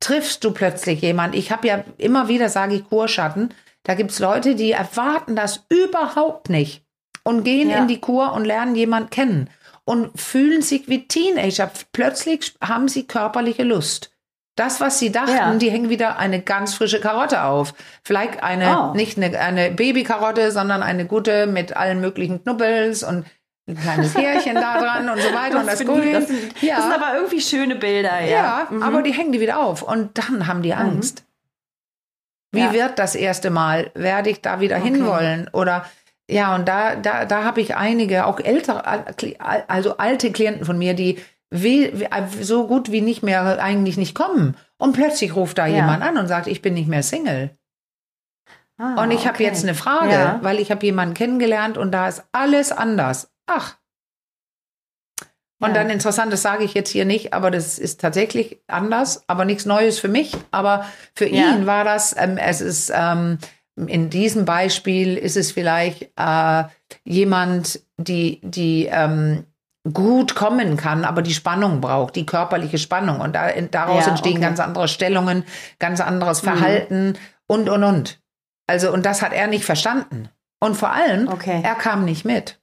[0.00, 1.34] triffst du plötzlich jemand.
[1.34, 3.54] Ich habe ja immer wieder, sage ich, Kurschatten.
[3.84, 6.84] Da gibt's Leute, die erwarten das überhaupt nicht
[7.24, 7.78] und gehen Ja.
[7.78, 9.50] in die Kur und lernen jemand kennen
[9.84, 11.70] und fühlen sich wie Teenager.
[11.92, 14.10] Plötzlich haben sie körperliche Lust.
[14.54, 15.54] Das, was sie dachten, Ja.
[15.54, 17.72] die hängen wieder eine ganz frische Karotte auf.
[18.04, 18.94] Vielleicht eine, Oh.
[18.94, 23.24] nicht eine, eine Babykarotte, sondern eine gute mit allen möglichen Knubbels und
[23.66, 26.12] ein kleines Härchen da dran und so weiter und das finde ich- Grün.
[26.12, 26.76] Das sind, ja.
[26.76, 28.26] das sind aber irgendwie schöne Bilder, ja.
[28.30, 28.82] Ja, Mhm.
[28.82, 31.24] aber die hängen die wieder auf und dann haben die Angst.
[32.52, 32.72] Wie Ja.
[32.72, 33.90] wird das erste Mal?
[33.94, 34.84] Werde ich da wieder Okay.
[34.90, 35.48] hinwollen?
[35.52, 35.86] Oder
[36.30, 38.84] ja, und da, da, da habe ich einige, auch ältere,
[39.68, 41.18] also alte Klienten von mir, die
[41.50, 42.08] we- we-
[42.44, 44.56] so gut wie nicht mehr eigentlich nicht kommen.
[44.78, 45.76] Und plötzlich ruft da Ja.
[45.76, 47.50] jemand an und sagt, ich bin nicht mehr Single.
[48.78, 49.44] Ah, Und ich habe okay.
[49.44, 50.38] jetzt eine Frage, Ja.
[50.42, 53.30] weil ich habe jemanden kennengelernt und da ist alles anders.
[53.46, 53.76] Ach.
[55.62, 55.74] Und Ja.
[55.82, 59.64] dann interessant, das sage ich jetzt hier nicht, aber das ist tatsächlich anders, aber nichts
[59.64, 60.36] Neues für mich.
[60.50, 61.50] Aber für Ja.
[61.54, 63.38] ihn war das, ähm, es ist ähm,
[63.86, 66.64] in diesem Beispiel ist es vielleicht äh,
[67.04, 69.44] jemand, die, die ähm,
[69.92, 73.20] gut kommen kann, aber die Spannung braucht, die körperliche Spannung.
[73.20, 74.38] Und da, daraus Ja, entstehen okay.
[74.38, 74.42] Mhm.
[74.42, 75.44] ganz andere Stellungen,
[75.78, 77.14] ganz anderes Verhalten
[77.46, 78.20] und, und, und.
[78.66, 80.28] Also, und das hat er nicht verstanden.
[80.60, 81.60] Und vor allem, Okay.
[81.64, 82.60] er kam nicht mit.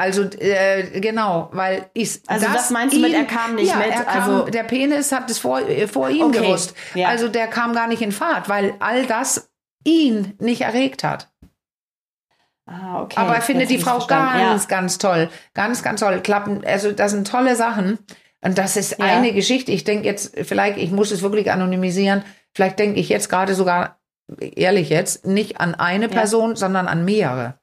[0.00, 2.20] Also, äh, genau, weil ich.
[2.28, 3.88] Also was meinst du mit, er kam nicht ja, mit?
[3.90, 6.74] Er kam, Also- der Penis hat es vor, äh, vor ihm Okay, gewusst.
[6.94, 7.08] ja.
[7.08, 9.50] Also, der kam gar nicht in Fahrt, weil all das
[9.84, 11.30] ihn nicht erregt hat.
[12.66, 13.16] Ah, okay.
[13.18, 14.38] Aber er findet die Frau verstanden.
[14.38, 15.30] ganz, ganz toll.
[15.54, 16.20] Ganz, ganz toll.
[16.20, 17.98] Klappen, also das sind tolle Sachen.
[18.40, 19.06] Und das ist Ja.
[19.06, 19.72] eine Geschichte.
[19.72, 22.22] Ich denke jetzt, vielleicht, ich muss es wirklich anonymisieren.
[22.54, 23.98] Vielleicht denke ich jetzt gerade sogar,
[24.38, 27.57] ehrlich jetzt, nicht an eine Person, sondern an mehrere.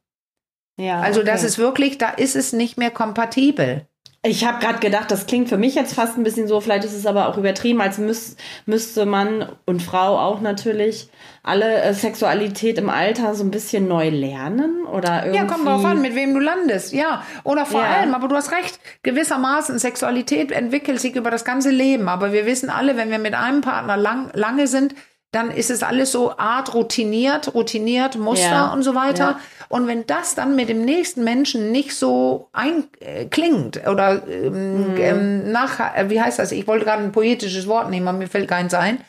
[0.78, 1.48] Ja, Also das okay.
[1.48, 3.86] ist wirklich, da ist es nicht mehr kompatibel.
[4.28, 6.96] Ich habe gerade gedacht, das klingt für mich jetzt fast ein bisschen so, vielleicht ist
[6.96, 11.10] es aber auch übertrieben, als müß, müsste Mann und Frau auch natürlich
[11.44, 15.38] alle äh, Sexualität im Alter so ein bisschen neu lernen oder irgendwie.
[15.38, 16.92] Ja, kommt drauf an, mit wem du landest.
[16.92, 17.88] Ja, oder vor Ja.
[17.98, 22.10] allem, aber du hast recht, gewissermaßen Sexualität entwickelt sich über das ganze Leben.
[22.10, 24.96] Aber wir wissen alle, wenn wir mit einem Partner lang, lange sind,
[25.36, 29.24] dann ist es alles so Art routiniert, routiniert, Muster Ja, und so weiter.
[29.32, 29.40] ja.
[29.70, 34.98] Und wenn das dann mit dem nächsten Menschen nicht so einklingt oder ähm, Mhm.
[34.98, 36.52] ähm, nach, äh, wie heißt das?
[36.52, 39.00] Ich wollte gerade ein poetisches Wort nehmen, aber mir fällt keins ein.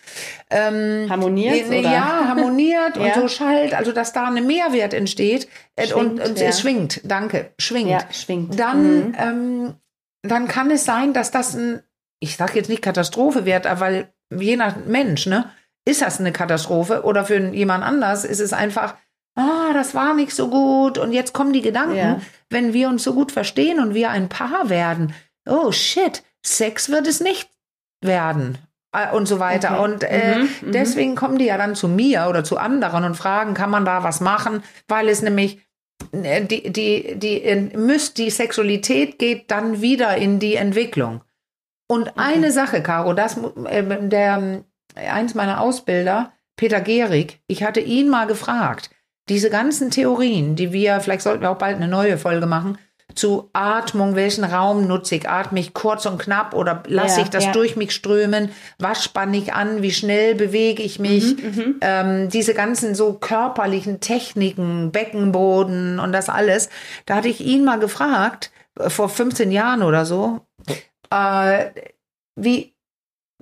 [0.51, 1.91] Harmoniert Nee, oder?
[1.93, 3.15] Ja, harmoniert und Ja.
[3.21, 6.47] so schallt, also dass da ein Mehrwert entsteht äh, und, Schwingt, und ja.
[6.49, 7.91] es schwingt, danke, schwingt.
[7.91, 8.53] Ja, schwingt.
[8.53, 8.57] Mhm.
[8.57, 9.75] Dann, ähm,
[10.23, 11.83] dann kann es sein, dass das ein,
[12.21, 15.51] ich sage jetzt nicht Katastrophe wird, aber weil je nach Mensch, ne,
[15.87, 18.95] ist das eine Katastrophe oder für jemand anders ist es einfach,
[19.37, 22.21] ah, das war nicht so gut und jetzt kommen die Gedanken, Ja.
[22.51, 25.15] wenn wir uns so gut verstehen und wir ein Paar werden,
[25.49, 27.49] oh shit, Sex wird es nicht
[28.03, 28.59] werden
[28.93, 29.81] äh, und so weiter.
[29.81, 29.93] Okay.
[29.93, 30.73] Und äh, Mhm, mhm.
[30.73, 34.03] deswegen kommen die ja dann zu mir oder zu anderen und fragen, kann man da
[34.03, 34.63] was machen?
[34.89, 35.61] Weil es nämlich
[36.13, 41.23] äh, die, die, die, müsst, die Sexualität geht dann wieder in die Entwicklung.
[41.89, 44.65] Und eine Sache, Caro, das, äh, der,
[44.97, 48.91] eins meiner Ausbilder, Peter Gehrig, ich hatte ihn mal gefragt,
[49.29, 52.79] diese ganzen Theorien, die wir, vielleicht sollten wir auch bald eine neue Folge machen,
[53.15, 55.29] zu Atmung, welchen Raum nutze ich?
[55.29, 57.53] Atme ich kurz und knapp oder lasse Ja, ich das ja.
[57.53, 58.51] durch mich strömen?
[58.79, 59.81] Was spanne ich an?
[59.81, 61.37] Wie schnell bewege ich mich?
[61.37, 66.69] Mhm, ähm, diese ganzen so körperlichen Techniken, Beckenboden und das alles.
[67.07, 70.41] Da hatte ich ihn mal gefragt, äh, vor 15 Jahren oder so,
[71.11, 71.67] äh,
[72.35, 72.75] wie,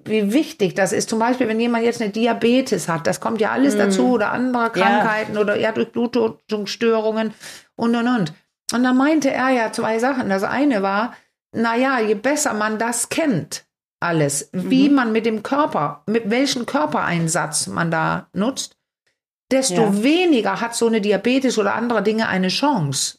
[0.07, 1.09] wie wichtig das ist.
[1.09, 4.65] Zum Beispiel, wenn jemand jetzt eine Diabetes hat, das kommt ja alles dazu oder andere.
[4.65, 4.69] Ja.
[4.71, 7.35] Krankheiten oder ja durch Blutdruckstörungen
[7.77, 8.33] und und und.
[8.73, 10.29] Und da meinte er ja zwei Sachen.
[10.29, 11.15] Das eine war,
[11.53, 13.65] naja, je besser man das kennt,
[14.01, 14.95] alles, wie Mhm.
[14.95, 18.77] man mit dem Körper, mit welchem Körpereinsatz man da nutzt,
[19.53, 20.03] desto Ja.
[20.03, 23.19] weniger hat so eine Diabetes oder andere Dinge eine Chance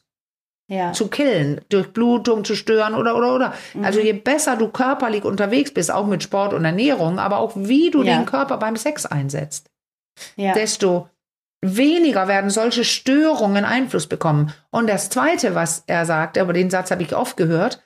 [0.67, 0.93] Ja.
[0.93, 3.54] zu killen, durch Blutung zu stören oder oder oder.
[3.75, 3.86] Mhm.
[3.86, 7.91] Also je besser du körperlich unterwegs bist, auch mit Sport und Ernährung, aber auch wie
[7.91, 8.15] du Ja.
[8.17, 9.69] den Körper beim Sex einsetzt,
[10.36, 10.54] ja.
[10.54, 11.08] desto
[11.62, 14.51] weniger werden solche Störungen Einfluss bekommen.
[14.71, 17.82] Und das Zweite, was er sagte, aber den Satz habe ich oft gehört,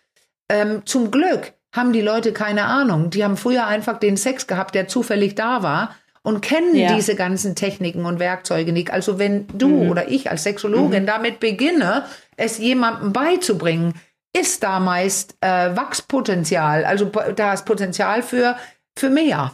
[0.50, 3.10] ähm, zum Glück haben die Leute keine Ahnung.
[3.10, 5.96] Die haben früher einfach den Sex gehabt, der zufällig da war
[6.30, 6.94] und kennen Ja.
[6.96, 8.92] diese ganzen Techniken und Werkzeuge nicht.
[8.92, 9.90] Also wenn du Mhm.
[9.90, 12.06] oder ich als Sexologin damit beginne,
[12.38, 13.94] es jemandem beizubringen,
[14.38, 16.86] ist da meist äh, Wachspotenzial.
[16.86, 18.56] Also da ist Potenzial für,
[18.98, 19.54] für mehr.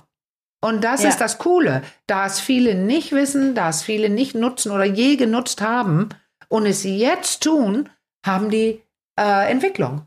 [0.61, 1.09] Und das Ja.
[1.09, 1.81] ist das Coole.
[2.07, 6.09] Da es viele nicht wissen, da es viele nicht nutzen oder je genutzt haben
[6.49, 7.89] und es jetzt tun,
[8.25, 8.81] haben die
[9.17, 10.01] äh, Entwicklung.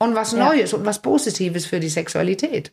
[0.00, 0.38] Und was Ja.
[0.46, 2.72] Neues und was Positives für die Sexualität.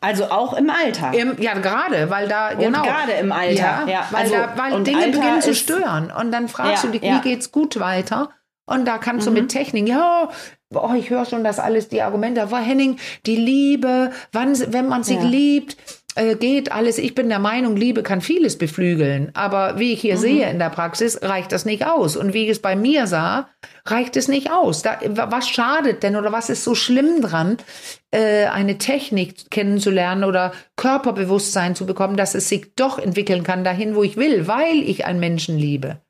[0.00, 1.12] Also auch im Alter.
[1.12, 2.82] Im, ja, gerade, weil da, und genau.
[2.82, 3.54] gerade im Alter.
[3.56, 6.12] Ja, Ja, weil, also, da, weil Dinge Alter beginnen zu stören.
[6.16, 8.30] Und dann fragst Ja, du dich, wie geht's gut weiter?
[8.66, 9.36] Und da kannst du Mhm.
[9.38, 10.28] mit Technik, ja,
[10.74, 15.02] oh, ich höre schon das alles, die Argumente, war Henning, die Liebe, wann, wenn man
[15.02, 15.76] sich liebt,
[16.18, 16.98] äh, geht alles.
[16.98, 19.30] Ich bin der Meinung, Liebe kann vieles beflügeln.
[19.34, 20.20] Aber wie ich hier Mhm.
[20.20, 22.16] sehe in der Praxis, reicht das nicht aus.
[22.16, 23.48] Und wie ich es bei mir sah,
[23.86, 24.82] reicht es nicht aus.
[24.82, 27.56] Da, was schadet denn oder was ist so schlimm dran,
[28.10, 33.94] äh, eine Technik kennenzulernen oder Körperbewusstsein zu bekommen, dass es sich doch entwickeln kann dahin,
[33.94, 36.00] wo ich will, weil ich einen Menschen liebe.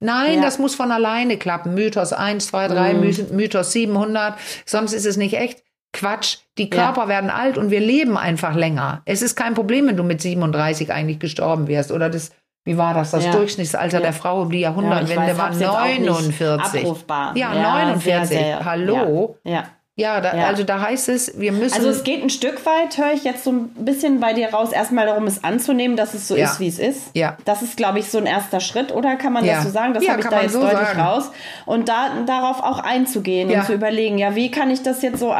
[0.00, 0.42] Nein, Ja.
[0.42, 1.74] das muss von alleine klappen.
[1.74, 3.00] Mythos 1, 2, 3, Mhm.
[3.00, 4.34] My- Mythos 700.
[4.66, 5.62] Sonst ist es nicht echt.
[5.92, 6.38] Quatsch.
[6.58, 6.84] Die Ja.
[6.84, 9.02] Körper werden alt und wir leben einfach länger.
[9.04, 11.92] Es ist kein Problem, wenn du mit 37 eigentlich gestorben wärst.
[11.92, 12.32] Oder das,
[12.64, 13.10] wie war das?
[13.10, 13.32] Das Ja.
[13.32, 14.02] Durchschnittsalter Ja.
[14.02, 16.80] der Frau um die Ja, Jahrhundertwende weiß, war hab's jetzt auch nicht 49.
[16.82, 17.36] Abrufbar.
[17.36, 18.38] Ja, sehr, 49.
[18.38, 19.36] sehr- Hallo?
[19.44, 19.64] Ja.
[19.94, 20.46] Ja, da, Ja.
[20.46, 21.74] also da heißt es, wir müssen.
[21.74, 24.72] Also es geht ein Stück weit, höre ich jetzt so ein bisschen bei dir raus,
[24.72, 26.46] erstmal darum, es anzunehmen, dass es so Ja.
[26.46, 27.10] ist, wie es ist.
[27.14, 27.36] Ja.
[27.44, 29.56] Das ist, glaube ich, so ein erster Schritt, oder kann man Ja.
[29.56, 29.92] das so sagen?
[29.92, 31.00] Das habe ich da jetzt so deutlich sagen.
[31.00, 31.30] raus.
[31.66, 35.30] Und da, darauf auch einzugehen und zu überlegen, ja, wie kann ich das jetzt so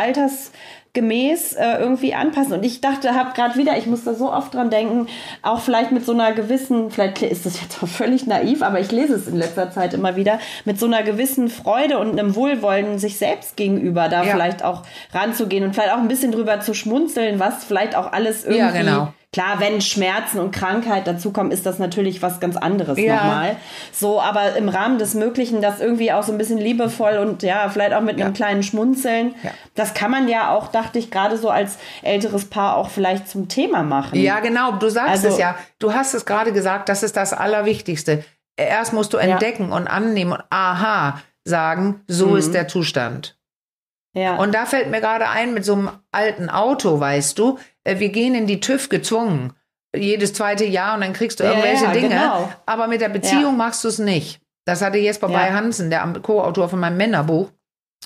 [0.95, 2.53] altersgemäß äh, irgendwie anpassen?
[2.55, 5.07] Und ich dachte, habe gerade wieder, ich muss da so oft dran denken,
[5.43, 8.91] auch vielleicht mit so einer gewissen, vielleicht ist das jetzt auch völlig naiv, aber ich
[8.91, 12.99] lese es in letzter Zeit immer wieder, mit so einer gewissen Freude und einem Wohlwollen
[12.99, 14.33] sich selbst gegenüber da Ja.
[14.33, 18.45] vielleicht auch ranzugehen und vielleicht auch ein bisschen drüber zu schmunzeln, was vielleicht auch alles
[18.45, 18.59] irgendwie.
[18.59, 19.13] Ja, genau.
[19.35, 23.17] Klar, wenn Schmerzen und Krankheit dazukommen, ist das natürlich was ganz anderes Ja.
[23.17, 23.57] nochmal.
[23.91, 27.71] So, aber im Rahmen des Möglichen, das irgendwie auch so ein bisschen liebevoll und ja,
[27.71, 29.35] vielleicht auch mit einem kleinen Schmunzeln.
[29.43, 29.51] Ja.
[29.75, 33.49] Das kann man ja auch, dachte ich, gerade so als älteres Paar auch vielleicht zum
[33.49, 34.21] Thema machen.
[34.21, 34.73] Ja, genau.
[34.73, 35.57] Du sagst Also- es ja.
[35.79, 38.25] Du hast es gerade gesagt, das ist das Allerwichtigste.
[38.59, 42.37] Erst musst du entdecken und annehmen und aha sagen, so Mhm.
[42.37, 43.39] ist der Zustand.
[44.15, 44.37] Ja.
[44.37, 48.35] Und da fällt mir gerade ein, mit so einem alten Auto, weißt du, wir gehen
[48.35, 49.53] in die TÜV gezwungen.
[49.95, 52.09] Jedes zweite Jahr und dann kriegst du irgendwelche ja, Dinge.
[52.09, 52.51] genau.
[52.65, 53.65] Aber mit der Beziehung Ja.
[53.65, 54.41] machst du es nicht.
[54.65, 55.39] Das hatte Jesper Ja.
[55.39, 57.51] bei Hansen, der Co-Autor von meinem Männerbuch.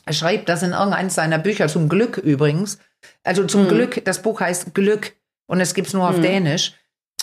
[0.04, 2.78] Er schreibt das in irgendeines seiner Bücher, zum Glück übrigens.
[3.24, 3.68] Also zum Mhm.
[3.68, 5.14] Glück, das Buch heißt Glück
[5.46, 6.74] und es gibt's nur auf Dänisch.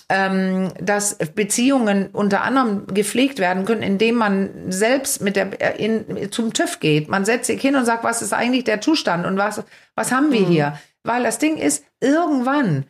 [0.09, 6.29] ähm, dass Beziehungen unter anderem gepflegt werden können, indem man selbst mit der äh, in,
[6.31, 7.07] zum TÜV geht.
[7.09, 9.63] Man setzt sich hin und sagt, was ist eigentlich der Zustand und was
[9.95, 10.45] was haben wir mhm.
[10.47, 10.79] hier?
[11.03, 12.85] Weil das Ding ist, irgendwann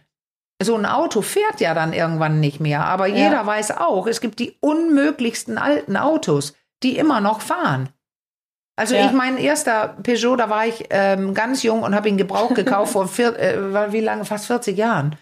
[0.61, 2.85] so ein Auto fährt ja dann irgendwann nicht mehr.
[2.85, 3.25] Aber ja.
[3.25, 7.89] jeder weiß auch, es gibt die unmöglichsten alten Autos, die immer noch fahren.
[8.75, 9.05] Also ja.
[9.05, 12.91] ich mein erster Peugeot, da war ich ähm, ganz jung und habe ihn Gebrauch gekauft
[12.93, 14.25] vor vier, äh, wie lange?
[14.25, 15.15] Fast 40 Jahren.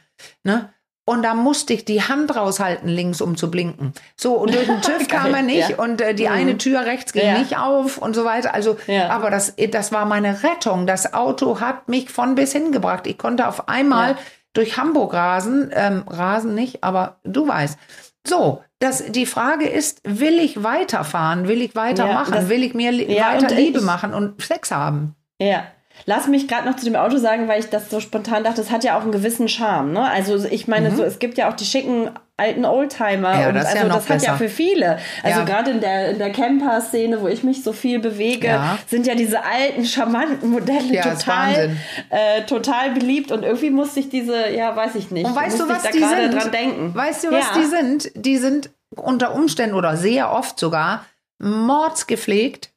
[0.44, 0.74] Ne?
[1.04, 3.94] Und da musste ich die Hand raushalten, links um zu blinken.
[4.16, 5.78] So, und durch den TÜV kam er nicht ja.
[5.78, 6.34] und äh, die mhm.
[6.34, 7.40] eine Tür rechts ging ja.
[7.40, 8.54] nicht auf und so weiter.
[8.54, 9.10] Also, ja.
[9.10, 10.86] aber das, das war meine Rettung.
[10.86, 13.08] Das Auto hat mich von bis hingebracht.
[13.08, 14.16] Ich konnte auf einmal
[14.54, 17.80] durch Hamburg rasen, ähm, rasen nicht, aber du weißt.
[18.26, 21.48] So, das, die Frage ist, will ich weiterfahren?
[21.48, 22.50] Will ich weitermachen?
[22.50, 25.16] Will ich mir weiter Liebe ich, machen und Sex haben?
[25.40, 25.64] Ja.
[26.06, 28.72] Lass mich gerade noch zu dem Auto sagen, weil ich das so spontan dachte, es
[28.72, 29.94] hat ja auch einen gewissen Charme.
[29.94, 30.04] Ne?
[30.04, 30.96] Also ich meine, mhm.
[30.96, 33.40] so, es gibt ja auch die schicken alten Oldtimer.
[33.40, 34.98] Ja, und das, also, ja das hat ja für viele.
[35.22, 35.46] Also ja.
[35.46, 39.44] gerade in der, in der Camper-Szene, wo ich mich so viel bewege, sind ja diese
[39.44, 41.78] alten, charmanten Modelle total,
[42.10, 43.32] äh, total beliebt.
[43.32, 45.28] Und irgendwie musste ich diese, ja, weiß ich nicht.
[45.28, 46.34] Und weißt du, was die sind?
[46.34, 46.96] Dran denken.
[46.96, 48.12] Weißt du, was die sind?
[48.16, 51.06] Die sind unter Umständen oder sehr oft sogar
[51.40, 52.72] mordsgepflegt,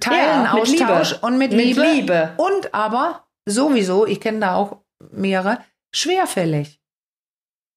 [0.00, 1.82] teilen ja, Austausch und mit, mit Liebe.
[1.82, 2.34] Liebe.
[2.36, 4.78] Und aber sowieso, ich kenne da auch
[5.10, 5.58] mehrere,
[5.94, 6.80] schwerfällig.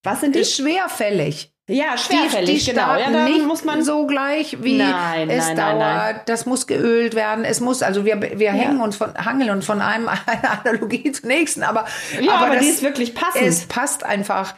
[0.04, 0.39] Was sind die?
[0.39, 1.52] Ist schwerfällig.
[1.68, 2.96] Ja, schwerfällig, die, die genau.
[2.96, 5.80] Ja, dann nicht muss man so gleich wie nein, es nein, dauert.
[5.80, 7.44] Nein, das muss geölt werden.
[7.44, 8.52] Es muss, also wir, wir ja.
[8.52, 11.86] hängen uns von, hangeln uns von einem einer Analogie zur nächsten, aber,
[12.22, 13.48] ja, aber, aber die ist wirklich passend.
[13.48, 14.56] Es passt einfach.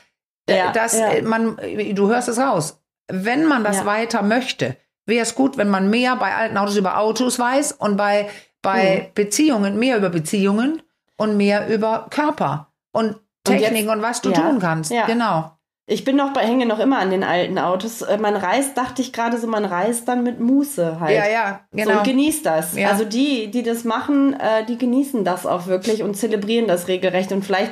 [0.50, 1.58] Ja, dass man,
[1.94, 2.82] du hörst es raus.
[3.10, 7.00] Wenn man das weiter möchte, wäre es gut, wenn man mehr bei alten Autos über
[7.00, 8.30] Autos weiß und bei,
[8.62, 9.13] bei mhm.
[9.15, 10.84] Beziehungen mehr über Beziehungen
[11.17, 14.91] und mehr über Körper und Technik und, und was du ja, tun kannst.
[14.91, 15.06] Ja.
[15.06, 15.52] Genau.
[15.89, 18.02] Ich bin noch bei, hänge noch immer an den alten Autos.
[18.02, 21.15] Äh, man reist, dachte ich gerade so, man reist dann mit Muße halt.
[21.15, 21.91] Ja, ja, genau.
[21.91, 22.76] So, und genießt das.
[22.76, 22.89] Ja.
[22.89, 27.32] Also die, die das machen, äh, die genießen das auch wirklich und zelebrieren das regelrecht.
[27.32, 27.72] Und vielleicht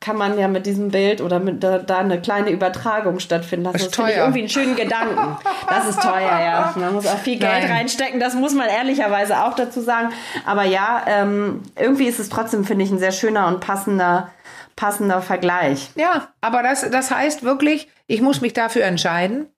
[0.00, 3.86] kann man ja mit diesem Bild oder mit da, da eine kleine Übertragung stattfinden lassen.
[3.86, 5.36] Das, finde ich irgendwie einen schönen Gedanken.
[5.68, 6.72] Das ist teuer, ja.
[6.76, 7.72] Man muss auch viel Geld Nein.
[7.72, 10.10] reinstecken, das muss man ehrlicherweise auch dazu sagen.
[10.46, 14.30] Aber ja, ähm, irgendwie ist es trotzdem, finde ich, ein sehr schöner und passender
[14.78, 15.90] passender Vergleich.
[15.96, 19.48] Ja, aber das, das heißt wirklich, ich muss mich dafür entscheiden.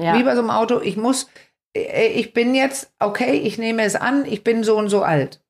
[0.00, 0.16] Ja.
[0.16, 1.28] Wie bei so einem Auto, ich muss,
[1.76, 5.41] äh, ich bin jetzt, okay, ich nehme es an, ich bin so und so alt.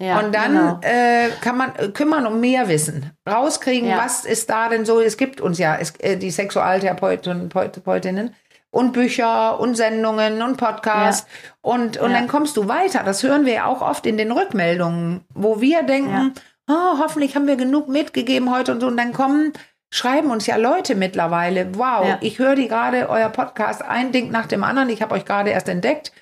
[0.00, 0.80] Ja, und dann genau.
[0.80, 3.10] äh, kann man äh, kümmern um mehr Wissen.
[3.28, 3.98] Rauskriegen, ja.
[3.98, 4.98] was ist da denn so?
[4.98, 8.34] Es gibt uns ja es, äh, die Sexualtherapeutinnen Therapeutinnen
[8.70, 11.26] und Bücher und Sendungen und Podcasts.
[11.28, 11.72] Ja.
[11.72, 13.02] Und, und dann kommst du weiter.
[13.04, 16.32] Das hören wir ja auch oft in den Rückmeldungen, wo wir denken,
[16.68, 18.86] oh, hoffentlich haben wir genug mitgegeben heute und so.
[18.86, 19.52] Und dann kommen,
[19.90, 24.46] schreiben uns ja Leute mittlerweile, wow, ich höre die gerade, euer Podcast, ein Ding nach
[24.46, 26.12] dem anderen, ich habe euch gerade erst entdeckt.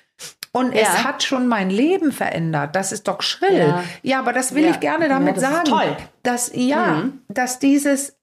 [0.51, 0.81] Und ja.
[0.81, 2.75] es hat schon mein Leben verändert.
[2.75, 3.59] Das ist doch schrill.
[3.59, 5.65] Ja, ja aber das will ich gerne damit das sagen.
[5.65, 5.97] toll.
[6.23, 7.21] Dass, ja, mhm.
[7.27, 8.19] dass dieses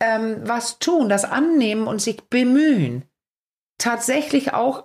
[0.00, 3.04] ähm, was tun, das annehmen und sich bemühen,
[3.78, 4.84] tatsächlich auch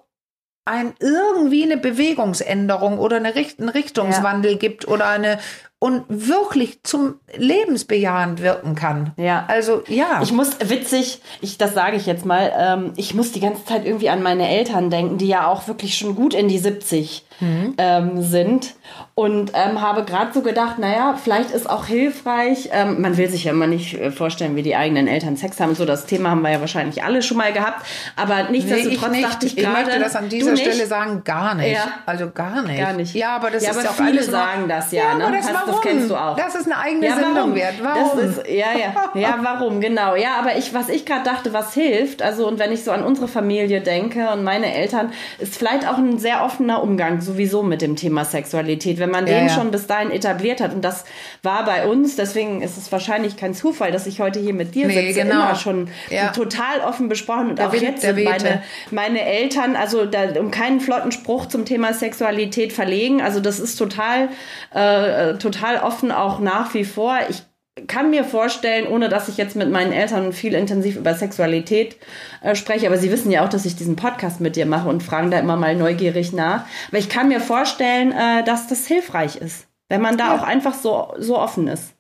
[0.66, 4.58] ein irgendwie eine Bewegungsänderung oder eine Richt einen Richtungswandel ja.
[4.58, 5.40] gibt oder eine
[5.84, 9.12] und wirklich zum lebensbejahend wirken kann.
[9.18, 9.44] Ja.
[9.50, 10.22] Also ja.
[10.24, 13.86] Ich muss witzig, ich das sage ich jetzt mal, ähm, ich muss die ganze Zeit
[13.86, 17.74] irgendwie an meine Eltern denken, die ja auch wirklich schon gut in die 70 mhm.
[17.78, 18.76] ähm, sind
[19.16, 23.44] und ähm, habe gerade so gedacht, naja, vielleicht ist auch hilfreich, ähm, man will sich
[23.44, 26.42] ja immer nicht äh, vorstellen, wie die eigenen Eltern Sex haben, so das Thema haben
[26.42, 29.82] wir ja wahrscheinlich alle schon mal gehabt, aber nichtsdestotrotz nee, ich dachte ich, ich gerade...
[29.82, 31.74] Ich möchte das an dieser Stelle sagen, gar nicht.
[31.74, 31.88] Ja.
[32.06, 32.80] Also gar nicht.
[32.80, 33.14] Gar nicht.
[33.14, 35.38] Ja, aber das ja, ist aber auch viele alles sagen das ja, ja ne?
[35.38, 36.36] Das, Hast, das kennst du auch.
[36.36, 37.76] Das ist eine eigene ja, Sendung wert.
[37.82, 38.18] Warum?
[38.18, 40.16] Das ist, ja, ja, ja, warum, genau.
[40.16, 43.04] Ja, aber ich, was ich gerade dachte, was hilft, also und wenn ich so an
[43.04, 47.82] unsere Familie denke und meine Eltern, ist vielleicht auch ein sehr offener Umgang sowieso mit
[47.82, 50.74] dem Thema Sexualität, wenn man den schon bis bis dahin etabliert hat.
[50.74, 51.04] Und das
[51.42, 54.88] war bei uns, deswegen ist es wahrscheinlich kein Zufall, dass ich heute hier mit dir
[54.88, 55.44] nee, sitze, genau.
[55.44, 56.30] immer schon ja.
[56.30, 57.50] total offen besprochen.
[57.50, 61.48] Und der auch Wind, jetzt sind meine, meine Eltern, also da, um keinen flotten Spruch
[61.48, 63.22] zum Thema Sexualität verlegen.
[63.22, 64.30] Also das ist total,
[64.74, 67.18] äh, total offen auch nach wie vor.
[67.30, 67.44] Ich
[67.88, 71.98] kann mir vorstellen, ohne dass ich jetzt mit meinen Eltern viel intensiv über Sexualität
[72.42, 75.02] äh, spreche, aber sie wissen ja auch, dass ich diesen Podcast mit dir mache und
[75.02, 76.66] fragen da immer mal neugierig nach.
[76.90, 79.68] Aber ich kann mir vorstellen, äh, dass das hilfreich ist.
[79.90, 80.36] Wenn man da ja.
[80.36, 81.94] auch einfach so, so offen ist.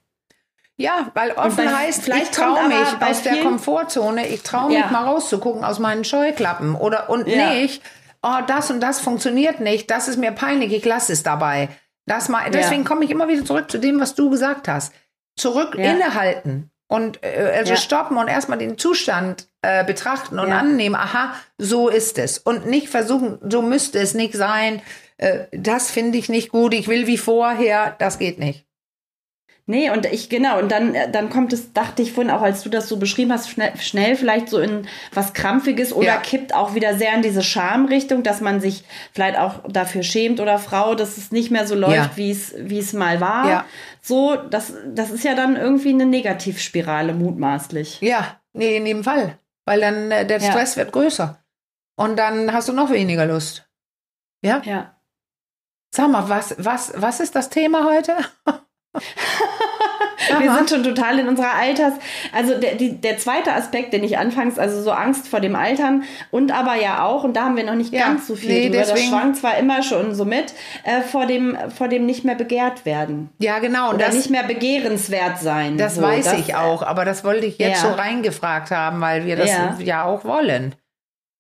[0.76, 4.80] Ja, weil offen bei, heißt, vielleicht ich traue mich aus der Komfortzone, ich traue mich
[4.80, 4.88] ja.
[4.88, 7.52] mal rauszugucken aus meinen Scheuklappen oder und ja.
[7.52, 7.84] nicht,
[8.24, 11.70] oh, das und das funktioniert nicht, das ist mir peinlich, ich lasse es dabei.
[12.06, 14.94] Das mal, deswegen komme ich immer wieder zurück zu dem, was du gesagt hast.
[15.36, 17.80] Zurück innehalten Und äh, also Ja.
[17.80, 20.60] stoppen und erstmal den Zustand äh, betrachten und Ja.
[20.60, 22.38] annehmen, aha, so ist es.
[22.38, 24.82] Und nicht versuchen, so müsste es nicht sein,
[25.18, 28.66] äh, das finde ich nicht gut, ich will wie vorher, das geht nicht.
[29.66, 32.64] Nee, und ich, genau, und dann, äh, dann kommt es, dachte ich vorhin auch, als
[32.64, 36.18] du das so beschrieben hast, schnell, schnell vielleicht so in was Krampfiges oder Ja.
[36.18, 38.84] kippt auch wieder sehr in diese Schamrichtung, dass man sich
[39.14, 42.12] vielleicht auch dafür schämt oder Frau, dass es nicht mehr so läuft, Ja.
[42.16, 43.50] wie es, wie es mal war.
[43.50, 43.66] Ja.
[44.02, 48.02] So, das, das ist ja dann irgendwie eine Negativspirale, mutmaßlich.
[48.02, 49.40] Ja, nee, in jedem Fall.
[49.64, 50.42] Weil dann äh, der.
[50.42, 51.42] Stress wird größer.
[51.96, 53.66] Und dann hast du noch weniger Lust.
[54.44, 54.62] Ja?
[54.66, 54.98] Ja.
[55.96, 58.18] Sag mal, was, was, was ist das Thema heute?
[60.40, 60.56] Wir Aha.
[60.58, 61.94] sind schon total in unserer Alters.
[62.32, 66.04] Also der, die, der zweite Aspekt, den ich anfangs, also so Angst vor dem Altern
[66.32, 68.64] und aber ja auch, und da haben wir noch nicht Ja, ganz so viel nee,
[68.70, 72.24] drüber, das deswegen- schwang zwar immer schon so mit, äh, vor, dem, vor dem nicht
[72.24, 73.30] mehr begehrt werden.
[73.40, 73.90] Ja, genau.
[73.90, 75.78] Und Oder das, nicht mehr begehrenswert sein.
[75.78, 77.90] das so, weiß das, ich auch, aber das wollte ich jetzt Ja.
[77.90, 79.76] so reingefragt haben, weil wir das Ja.
[79.80, 80.74] ja, auch wollen.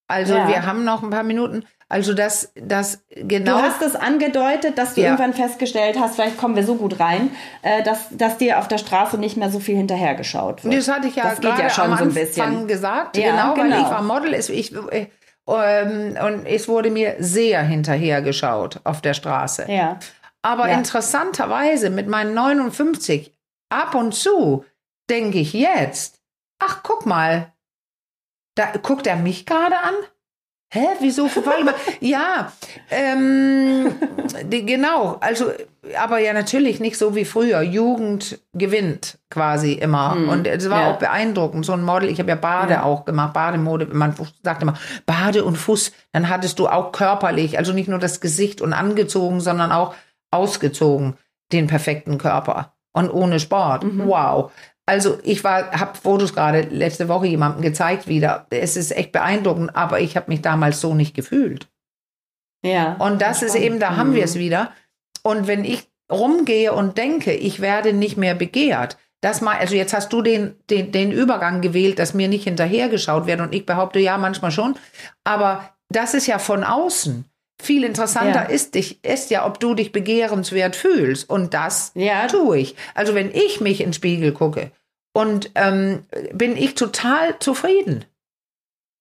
[0.07, 1.65] Also wir haben noch ein paar Minuten.
[1.93, 3.61] Also das, das Du genau.
[3.61, 5.07] hast es angedeutet, dass du Ja.
[5.11, 7.29] irgendwann festgestellt hast, vielleicht kommen wir so gut rein,
[7.61, 10.73] äh, dass, dass dir auf der Straße nicht mehr so viel hinterhergeschaut wird.
[10.75, 12.67] Das hatte ich ja Das gerade ja schon am so ein Anfang bisschen.
[12.67, 13.15] gesagt.
[13.17, 13.81] Ja, genau, weil genau.
[13.83, 14.33] ich war Model.
[14.33, 15.07] Ich, äh,
[15.47, 19.65] ähm, und es wurde mir sehr hinterhergeschaut auf der Straße.
[19.71, 19.99] Ja.
[20.41, 20.77] Aber Ja.
[20.77, 23.31] interessanterweise mit meinen 59
[23.69, 24.65] ab und zu
[25.09, 26.19] denke ich jetzt,
[26.59, 27.53] ach guck mal,
[28.55, 29.93] da guckt er mich gerade an.
[30.73, 31.25] Hä, wieso?
[31.25, 31.75] Mal.
[31.99, 32.51] ja,
[32.89, 33.93] ähm,
[34.45, 35.17] die, genau.
[35.19, 35.51] Also,
[36.01, 37.61] aber ja natürlich nicht so wie früher.
[37.61, 40.15] Jugend gewinnt quasi immer.
[40.15, 40.91] Hm, Und es war ja.
[40.91, 41.63] auch beeindruckend.
[41.63, 42.83] So ein Model, ich habe ja Bade Ja.
[42.83, 43.85] auch gemacht, Bademode.
[43.85, 44.73] Man sagt immer
[45.05, 45.91] Bade und Fuß.
[46.11, 49.93] Dann hattest du auch körperlich, also nicht nur das Gesicht und angezogen, sondern auch
[50.31, 51.17] ausgezogen
[51.51, 53.83] den perfekten Körper und ohne Sport.
[53.83, 54.07] Mhm.
[54.07, 54.51] Wow.
[54.85, 58.47] Also ich war, habe Fotos gerade letzte Woche jemandem gezeigt wieder.
[58.49, 61.69] Es ist echt beeindruckend, aber ich habe mich damals so nicht gefühlt.
[62.65, 62.95] Ja.
[62.95, 64.71] Und das ist eben, da haben wir es wieder.
[65.21, 69.93] Und wenn ich rumgehe und denke, ich werde nicht mehr begehrt, das mal, also jetzt
[69.93, 73.99] hast du den, den, den Übergang gewählt, dass mir nicht hinterhergeschaut wird und ich behaupte
[73.99, 74.75] ja manchmal schon,
[75.23, 77.25] aber das ist ja von außen.
[77.61, 78.49] Viel interessanter Ja.
[78.49, 81.29] ist, dich, ist ja, ob du dich begehrenswert fühlst.
[81.29, 82.27] Und das Ja.
[82.27, 82.75] tue ich.
[82.93, 84.71] Also wenn ich mich in den Spiegel gucke
[85.13, 88.05] und ähm, bin ich total zufrieden.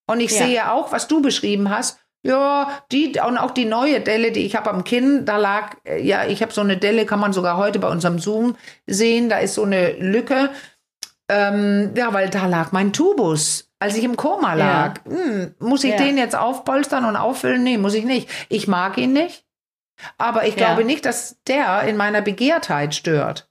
[0.06, 0.46] Und ich Ja.
[0.46, 1.98] sehe auch, was du beschrieben hast.
[2.24, 6.00] Ja, die und auch die neue Delle, die ich habe am Kinn, da lag, äh,
[6.00, 9.38] ja, ich habe so eine Delle, kann man sogar heute bei unserem Zoom sehen, da
[9.38, 10.50] ist so eine Lücke.
[11.32, 15.00] Ähm, ja, weil da lag mein Tubus, als ich im Koma lag.
[15.06, 15.96] Hm, muss ich Ja.
[15.98, 17.62] den jetzt aufpolstern und auffüllen?
[17.62, 18.28] Nee, muss ich nicht.
[18.48, 19.44] Ich mag ihn nicht.
[20.18, 20.66] Aber ich Ja.
[20.66, 23.48] glaube nicht, dass der in meiner Begehrtheit stört.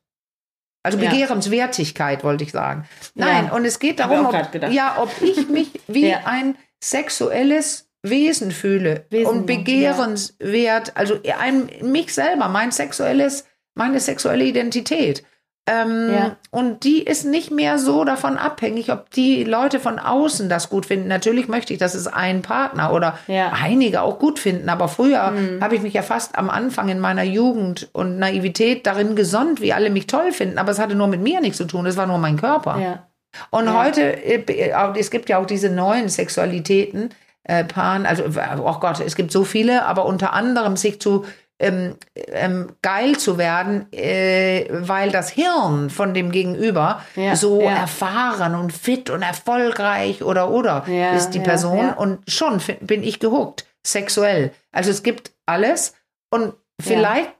[0.84, 1.10] Also Ja.
[1.10, 2.88] Begehrenswertigkeit, wollte ich sagen.
[3.14, 3.54] Nein, Ja.
[3.54, 4.36] und es geht darum, ob,
[4.72, 6.22] ja, ob ich mich wie Ja.
[6.26, 14.44] ein sexuelles Wesen fühle Wesen, und begehrenswert, also ein, mich selber, mein sexuelles, meine sexuelle
[14.44, 15.24] Identität.
[15.68, 16.36] Ähm, Ja.
[16.50, 20.88] Und die ist nicht mehr so davon abhängig, ob die Leute von außen das gut
[20.88, 21.08] finden.
[21.08, 23.52] Natürlich möchte ich, dass es ein Partner oder Ja.
[23.62, 24.70] einige auch gut finden.
[24.70, 29.16] Aber früher habe ich mich ja fast am Anfang in meiner Jugend und Naivität darin
[29.16, 30.58] gesonnt, wie alle mich toll finden.
[30.58, 31.86] Aber es hatte nur mit mir nichts zu tun.
[31.86, 32.80] Es war nur mein Körper.
[32.80, 33.08] Ja.
[33.52, 37.10] Und heute, äh, auch- es gibt ja auch diese neuen Sexualitäten,
[37.44, 41.24] äh, Pan, also, oh Gott, es gibt so viele, aber unter anderem sich zu
[41.62, 47.72] ähm, ähm, geil zu werden, äh, weil das Hirn von dem Gegenüber Ja, so ja.
[47.72, 53.20] erfahren und fit und erfolgreich oder oder Ja, ist die Person und schon bin ich
[53.20, 54.52] gehuckt, sexuell.
[54.72, 55.94] Also es gibt alles
[56.32, 57.32] und vielleicht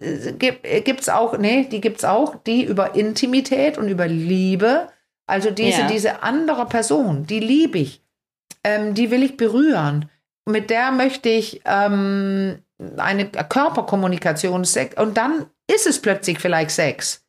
[0.00, 4.88] äh, gibt es auch, nee, die gibt es auch, die über Intimität und über Liebe,
[5.26, 8.02] also diese, diese andere Person, die liebe ich,
[8.64, 10.08] ähm, die will ich berühren.
[10.44, 12.58] Mit der möchte ich ähm,
[12.96, 14.64] eine Körperkommunikation,
[14.96, 17.24] und dann ist es plötzlich vielleicht Sex.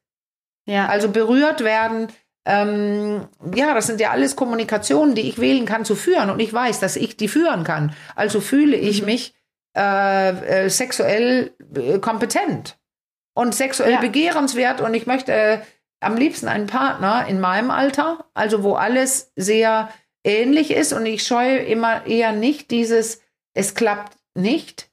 [0.66, 0.88] Ja.
[0.88, 2.08] Also berührt werden,
[2.46, 6.52] ähm, ja, das sind ja alles Kommunikationen, die ich wählen kann zu führen und ich
[6.54, 7.96] weiß, dass ich die führen kann.
[8.16, 9.06] Also fühle ich Mhm.
[9.06, 9.34] mich
[9.76, 12.78] äh, äh, sexuell äh, kompetent
[13.36, 14.00] und sexuell Ja.
[14.02, 15.60] begehrenswert und ich möchte äh,
[16.02, 19.90] am liebsten einen Partner in meinem Alter, also wo alles sehr
[20.26, 23.22] ähnlich ist und ich scheue immer eher nicht dieses,
[23.56, 24.90] es klappt nicht,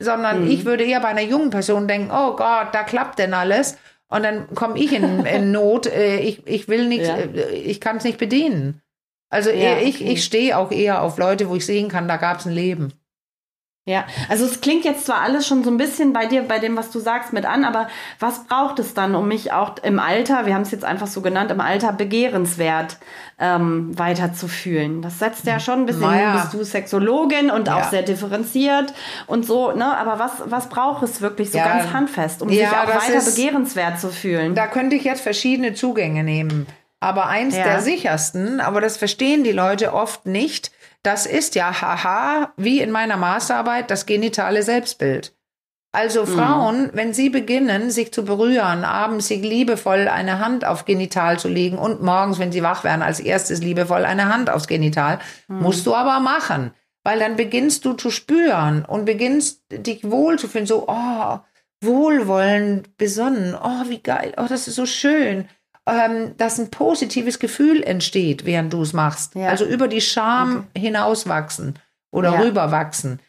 [0.00, 0.50] sondern Mhm.
[0.50, 3.76] ich würde eher bei einer jungen Person denken, oh Gott, da klappt denn alles.
[4.08, 7.16] Und dann komme ich in, in Not, äh, ich, ich will nichts, Ja.
[7.18, 8.80] äh, ich kann es nicht bedienen.
[9.28, 10.12] Also Ja, eher- ich, okay.
[10.12, 12.92] ich stehe auch eher auf Leute, wo ich sehen kann, da gab es ein Leben.
[13.86, 16.76] Ja, also es klingt jetzt zwar alles schon so ein bisschen bei dir, bei dem,
[16.76, 20.44] was du sagst, mit an, aber was braucht es dann, um mich auch im Alter,
[20.44, 22.98] wir haben es jetzt einfach so genannt, im Alter begehrenswert
[23.38, 25.00] ähm, weiterzufühlen?
[25.00, 26.34] Das setzt ja schon ein bisschen, naja.
[26.34, 27.78] bist du Sexologin und ja.
[27.78, 28.92] auch sehr differenziert
[29.26, 29.96] und so, ne?
[29.96, 31.64] Aber was, was braucht es wirklich so ja.
[31.64, 34.54] ganz handfest, um ja, sich auch weiter ist, begehrenswert zu fühlen?
[34.54, 36.66] Da könnte ich jetzt verschiedene Zugänge nehmen.
[37.00, 40.70] Aber eins der sichersten, aber das verstehen die Leute oft nicht,
[41.02, 45.34] das ist ja, haha, wie in meiner Masterarbeit, das genitale Selbstbild.
[45.92, 46.26] Also mhm.
[46.26, 46.90] Frauen, mhm.
[46.92, 51.78] wenn sie beginnen, sich zu berühren, abends sich liebevoll eine Hand auf Genital zu legen
[51.78, 55.62] und morgens, wenn sie wach werden, als erstes liebevoll eine Hand aufs Genital, mhm.
[55.62, 56.72] musst du aber machen.
[57.02, 61.38] Weil dann beginnst du zu spüren und beginnst dich wohlzufühlen, so, oh,
[61.80, 65.48] wohlwollend, besonnen, oh, wie geil, oh, das ist so schön
[65.90, 69.34] ähm, dass ein positives Gefühl entsteht, während du es machst.
[69.34, 69.48] Ja.
[69.48, 70.80] Also über die Scham okay.
[70.80, 71.78] hinauswachsen
[72.10, 72.40] oder ja.
[72.40, 73.20] rüberwachsen.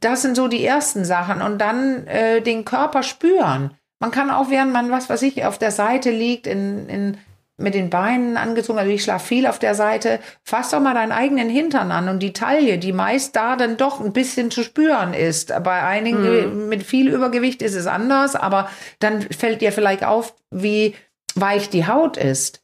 [0.00, 1.42] Das sind so die ersten Sachen.
[1.42, 3.72] Und dann äh, den Körper spüren.
[3.98, 7.18] Man kann auch, während man, was weiß ich, auf der Seite liegt, in, in,
[7.58, 11.12] mit den Beinen angezogen, also ich schlafe viel auf der Seite, fass doch mal deinen
[11.12, 15.12] eigenen Hintern an und die Taille, die meist da dann doch ein bisschen zu spüren
[15.12, 15.52] ist.
[15.62, 16.68] Bei einigen mhm.
[16.68, 18.70] mit viel Übergewicht ist es anders, aber
[19.00, 20.94] dann fällt dir vielleicht auf, wie
[21.38, 22.62] weich die Haut ist.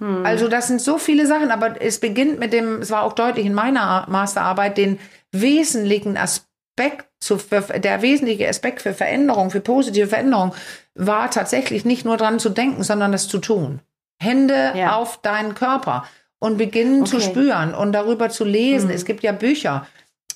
[0.00, 0.24] Hm.
[0.24, 3.46] Also das sind so viele Sachen, aber es beginnt mit dem, es war auch deutlich
[3.46, 4.98] in meiner Masterarbeit, den
[5.32, 10.54] wesentlichen Aspekt zu, der wesentliche Aspekt für Veränderung, für positive Veränderung,
[10.94, 13.80] war tatsächlich nicht nur dran zu denken, sondern das zu tun.
[14.20, 14.96] Hände ja.
[14.96, 16.04] auf deinen Körper
[16.38, 17.10] und beginnen okay.
[17.10, 18.88] zu spüren und darüber zu lesen.
[18.88, 18.94] Mhm.
[18.94, 19.86] Es gibt ja Bücher.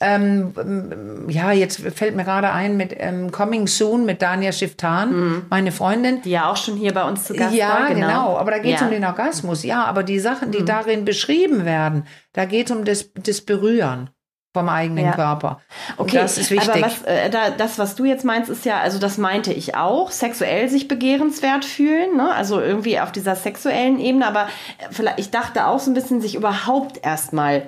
[0.02, 5.46] Ähm, ja, jetzt fällt mir gerade ein mit ähm, Coming Soon mit Dania Shiftan, mhm.
[5.48, 6.20] meine Freundin.
[6.22, 7.80] Die ja auch schon hier bei uns zu Gast ja, war.
[7.80, 8.06] Ja, genau.
[8.06, 8.36] genau.
[8.38, 8.86] Aber da geht es ja.
[8.86, 9.62] um den Orgasmus.
[9.62, 10.66] Ja, aber die Sachen, die mhm.
[10.66, 14.10] darin beschrieben werden, da geht es um das, das Berühren
[14.52, 15.12] vom eigenen ja.
[15.12, 15.60] Körper.
[15.96, 16.70] Okay, das ist wichtig.
[16.70, 19.76] Aber was, äh, da, das, was du jetzt meinst, ist ja, also das meinte ich
[19.76, 22.34] auch, sexuell sich begehrenswert fühlen, ne?
[22.34, 24.48] also irgendwie auf dieser sexuellen Ebene, aber
[24.90, 27.62] vielleicht, ich dachte auch so ein bisschen, sich überhaupt erstmal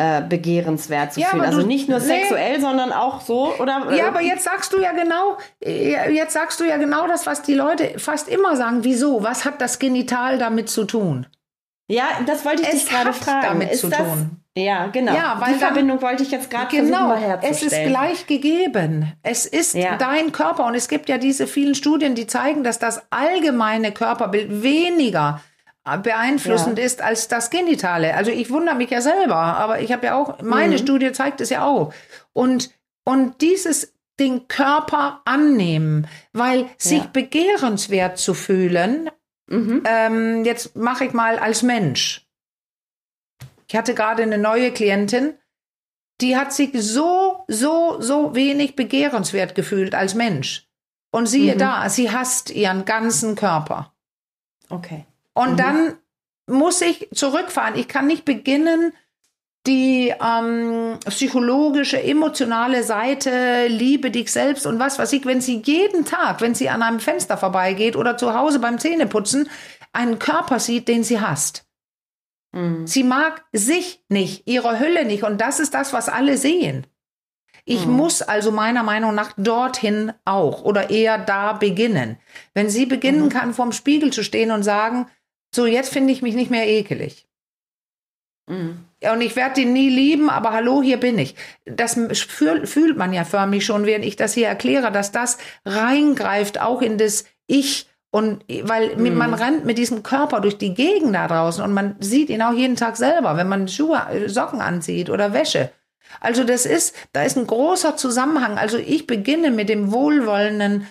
[0.00, 1.44] äh, begehrenswert zu ja, fühlen.
[1.44, 2.06] Also nicht nur nee.
[2.06, 3.92] sexuell, sondern auch so, oder?
[3.94, 7.52] Ja, aber jetzt sagst du ja genau, jetzt sagst du ja genau das, was die
[7.52, 8.82] Leute fast immer sagen.
[8.82, 9.22] Wieso?
[9.22, 11.26] Was hat das Genital damit zu tun?
[11.86, 13.46] Ja, das wollte ich es dich gerade fragen.
[13.46, 14.42] damit ist zu das, tun.
[14.56, 15.12] Ja, genau.
[15.12, 19.12] Ja, weil die Verbindung wollte ich jetzt gerade genau, Es ist gleich gegeben.
[19.22, 19.96] Es ist ja.
[19.96, 24.62] dein Körper und es gibt ja diese vielen Studien, die zeigen, dass das allgemeine Körperbild
[24.62, 25.42] weniger
[25.98, 26.84] beeinflussend ja.
[26.84, 28.14] ist als das Genitale.
[28.14, 30.78] Also ich wundere mich ja selber, aber ich habe ja auch, meine mhm.
[30.78, 31.92] Studie zeigt es ja auch.
[32.32, 32.70] Und,
[33.04, 39.10] und dieses den Körper annehmen, weil sich begehrenswert zu fühlen,
[39.46, 39.82] mhm.
[39.86, 42.26] ähm, jetzt mache ich mal als Mensch.
[43.66, 45.34] Ich hatte gerade eine neue Klientin,
[46.20, 50.68] die hat sich so, so, so wenig begehrenswert gefühlt als Mensch.
[51.12, 51.58] Und siehe mhm.
[51.58, 53.94] da, sie hasst ihren ganzen Körper.
[54.68, 55.06] Okay.
[55.40, 55.56] Und mhm.
[55.56, 55.96] dann
[56.46, 57.74] muss ich zurückfahren.
[57.78, 58.92] Ich kann nicht beginnen,
[59.66, 66.04] die ähm, psychologische, emotionale Seite, liebe dich selbst und was weiß ich, wenn sie jeden
[66.04, 69.50] Tag, wenn sie an einem Fenster vorbeigeht oder zu Hause beim Zähneputzen,
[69.92, 71.66] einen Körper sieht, den sie hasst.
[72.52, 72.86] Mhm.
[72.86, 76.86] Sie mag sich nicht, ihre Hülle nicht und das ist das, was alle sehen.
[77.66, 77.92] Ich mhm.
[77.92, 82.18] muss also meiner Meinung nach dorthin auch oder eher da beginnen.
[82.54, 83.28] Wenn sie beginnen mhm.
[83.28, 85.06] kann, vorm Spiegel zu stehen und sagen,
[85.54, 87.26] so, jetzt finde ich mich nicht mehr ekelig.
[88.48, 88.84] Mhm.
[89.12, 91.34] Und ich werde ihn nie lieben, aber hallo, hier bin ich.
[91.64, 96.82] Das fühlt man ja förmlich schon, während ich das hier erkläre, dass das reingreift auch
[96.82, 97.86] in das Ich.
[98.10, 99.16] Und weil mhm.
[99.16, 102.52] man rennt mit diesem Körper durch die Gegend da draußen und man sieht ihn auch
[102.52, 105.70] jeden Tag selber, wenn man Schuhe, äh, Socken anzieht oder Wäsche.
[106.18, 108.58] Also das ist, da ist ein großer Zusammenhang.
[108.58, 110.88] Also ich beginne mit dem wohlwollenden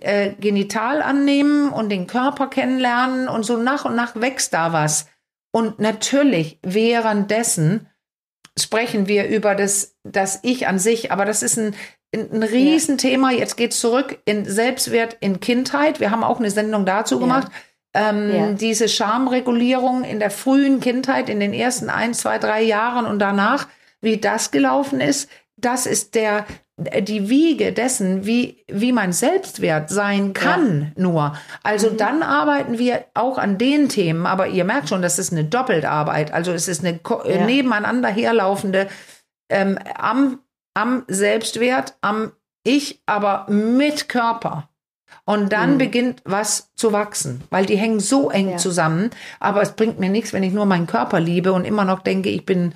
[0.00, 5.06] äh, Genital annehmen und den Körper kennenlernen und so nach und nach wächst da was.
[5.50, 7.88] Und natürlich währenddessen
[8.58, 11.74] sprechen wir über das, das Ich an sich, aber das ist ein,
[12.14, 13.30] ein Riesenthema.
[13.30, 16.00] Jetzt geht es zurück in Selbstwert in Kindheit.
[16.00, 17.48] Wir haben auch eine Sendung dazu gemacht.
[17.94, 18.10] Ja.
[18.10, 18.52] Ähm, ja.
[18.52, 23.68] Diese Schamregulierung in der frühen Kindheit, in den ersten ein, zwei, drei Jahren und danach,
[24.00, 26.46] wie das gelaufen ist, das ist der,
[26.78, 31.02] die Wiege dessen, wie, wie mein Selbstwert sein kann, ja.
[31.02, 31.36] nur.
[31.64, 31.96] Also mhm.
[31.96, 36.32] dann arbeiten wir auch an den Themen, aber ihr merkt schon, das ist eine Doppeltarbeit.
[36.32, 37.44] Also es ist eine ja.
[37.44, 38.86] nebeneinander herlaufende
[39.50, 40.38] ähm, am,
[40.74, 42.30] am Selbstwert, am
[42.62, 44.68] Ich, aber mit Körper.
[45.24, 45.78] Und dann mhm.
[45.78, 48.56] beginnt was zu wachsen, weil die hängen so eng ja.
[48.56, 49.10] zusammen.
[49.40, 52.28] Aber es bringt mir nichts, wenn ich nur meinen Körper liebe und immer noch denke,
[52.28, 52.72] ich bin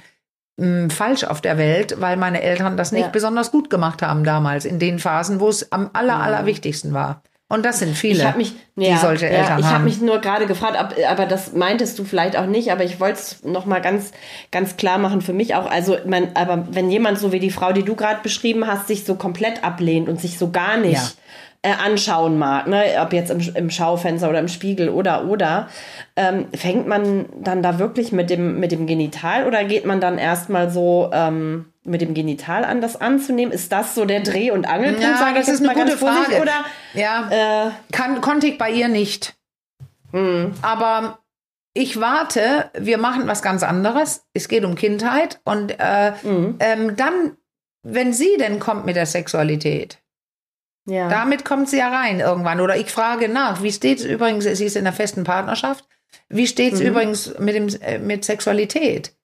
[0.57, 3.09] mh, falsch auf der Welt, weil meine Eltern das nicht Ja.
[3.09, 7.23] besonders gut gemacht haben damals, in den Phasen, wo es am aller, allerwichtigsten war.
[7.49, 9.85] Und das sind viele, Ich habe mich, die ja, solche ja, Eltern ich habe haben.
[9.85, 13.19] mich nur gerade gefragt, ob, aber das meintest du vielleicht auch nicht, aber ich wollte
[13.19, 14.13] es noch mal ganz,
[14.51, 15.71] ganz klar machen für mich auch.
[15.71, 19.05] Also, man, aber wenn jemand so wie die Frau, die du gerade beschrieben hast, sich
[19.05, 21.17] so komplett ablehnt und sich so gar nicht
[21.63, 25.69] äh, anschauen mag, ne, ob jetzt im, im Schaufenster oder im Spiegel oder oder,
[26.17, 30.19] ähm, fängt man dann da wirklich mit dem mit dem Genital oder geht man dann
[30.19, 33.53] erstmal so ähm, mit dem Genital an, das anzunehmen?
[33.53, 35.03] Ist das so der Dreh- und Angelpunkt?
[35.03, 36.41] Ja, sag ich das ist eine gute Frage.
[36.41, 39.35] Oder ja, äh, kann, konnte ich bei ihr nicht.
[40.13, 40.53] hm.
[40.63, 41.19] Aber
[41.75, 44.27] ich warte, wir machen was ganz anderes.
[44.35, 45.41] Es geht um Kindheit.
[45.45, 46.57] Und äh, Mhm.
[46.61, 47.37] ähm, dann,
[47.83, 49.99] wenn sie denn kommt mit der Sexualität,
[50.85, 51.09] Ja.
[51.09, 52.61] damit kommt sie ja rein irgendwann.
[52.61, 55.87] Oder ich frage nach, wie steht es übrigens, sie ist in einer festen Partnerschaft,
[56.29, 56.87] wie steht es Mhm.
[56.87, 59.15] übrigens mit, dem, äh, mit Sexualität?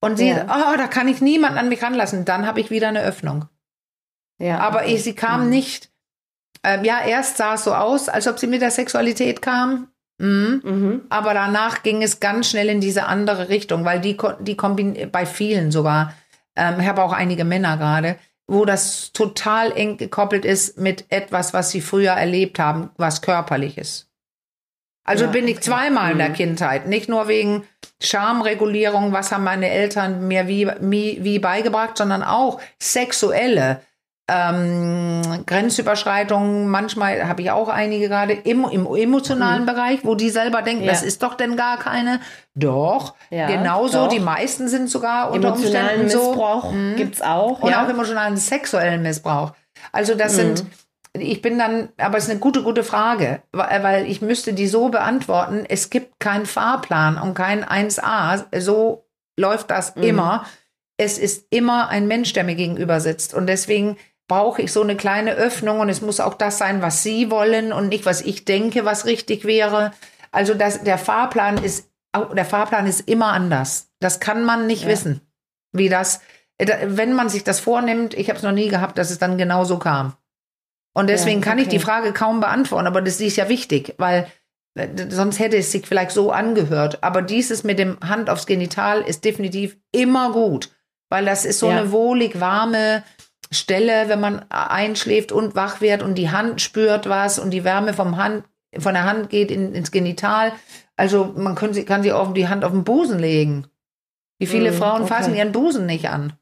[0.00, 0.44] Und sie, Ja.
[0.72, 2.24] oh, da kann ich niemanden an mich ranlassen.
[2.24, 3.46] Dann habe ich wieder eine Öffnung.
[4.38, 4.94] ja, Aber okay.
[4.96, 5.50] ich, sie kam Mhm.
[5.50, 5.90] nicht.
[6.64, 9.88] Ähm, ja, erst sah es so aus, als ob sie mit der Sexualität kam.
[10.18, 10.60] Mhm.
[10.64, 11.00] Mhm.
[11.10, 15.24] Aber danach ging es ganz schnell in diese andere Richtung, weil die, die kombin bei
[15.26, 16.12] vielen sogar,
[16.56, 18.16] ähm, ich habe auch einige Männer gerade,
[18.48, 24.08] wo das total eng gekoppelt ist mit etwas, was sie früher erlebt haben, was körperliches.
[25.04, 26.34] Also Ja, bin ich zweimal in der Mhm.
[26.34, 27.64] Kindheit, nicht nur wegen
[28.02, 33.82] Schamregulierung, was haben meine Eltern mir wie, wie, wie beigebracht, sondern auch sexuelle
[34.28, 36.68] ähm, Grenzüberschreitungen.
[36.68, 40.86] Manchmal habe ich auch einige gerade im, im emotionalen Bereich, wo die selber denken, Mhm.
[40.86, 40.92] Ja.
[40.92, 42.20] das ist doch denn gar keine.
[42.54, 44.04] Doch, Ja, genauso.
[44.04, 44.08] doch.
[44.08, 46.30] Die meisten sind sogar unter Emotionalen Umständen so.
[46.30, 46.96] Missbrauch Mhm.
[46.96, 47.60] gibt's auch.
[47.62, 47.84] Und ja.
[47.84, 49.52] auch emotionalen sexuellen Missbrauch.
[49.92, 50.64] Also das sind,
[51.12, 54.66] ich bin dann, aber es ist eine gute, gute Frage, weil weil ich müsste die
[54.66, 59.06] so beantworten, es gibt keinen Fahrplan und kein 1a, so
[59.38, 60.44] läuft das immer.
[60.98, 63.98] Es ist immer ein Mensch, der mir gegenüber sitzt und deswegen
[64.28, 67.72] brauche ich so eine kleine Öffnung und es muss auch das sein, was Sie wollen
[67.72, 69.92] und nicht, was ich denke, was richtig wäre.
[70.32, 71.88] Also das, der Fahrplan ist,
[72.34, 73.88] der Fahrplan ist immer anders.
[74.00, 74.88] Das kann man nicht Ja.
[74.88, 75.20] wissen,
[75.72, 76.20] wie das,
[76.58, 79.38] äh, wenn man sich das vornimmt, ich habe es noch nie gehabt, dass es dann
[79.38, 80.14] genau so kam.
[80.94, 81.76] Und deswegen Ja, kann ich okay.
[81.76, 84.26] die Frage kaum beantworten, aber das ist ja wichtig, weil
[84.74, 87.02] äh, sonst hätte es sich vielleicht so angehört.
[87.02, 90.70] Aber dieses mit dem Hand aufs Genital ist definitiv immer gut,
[91.10, 91.78] weil das ist so Ja.
[91.78, 93.02] eine wohlig warme
[93.50, 97.94] Stelle, wenn man einschläft und wach wird und die Hand spürt was und die Wärme
[97.94, 98.44] vom Hand,
[98.78, 100.52] von der Hand geht in, ins Genital.
[100.96, 103.66] Also man kann sie, kann sie auch die Hand auf den Busen legen.
[104.38, 105.14] Wie viele Mm, Frauen okay.
[105.14, 106.32] fassen ihren Busen nicht an?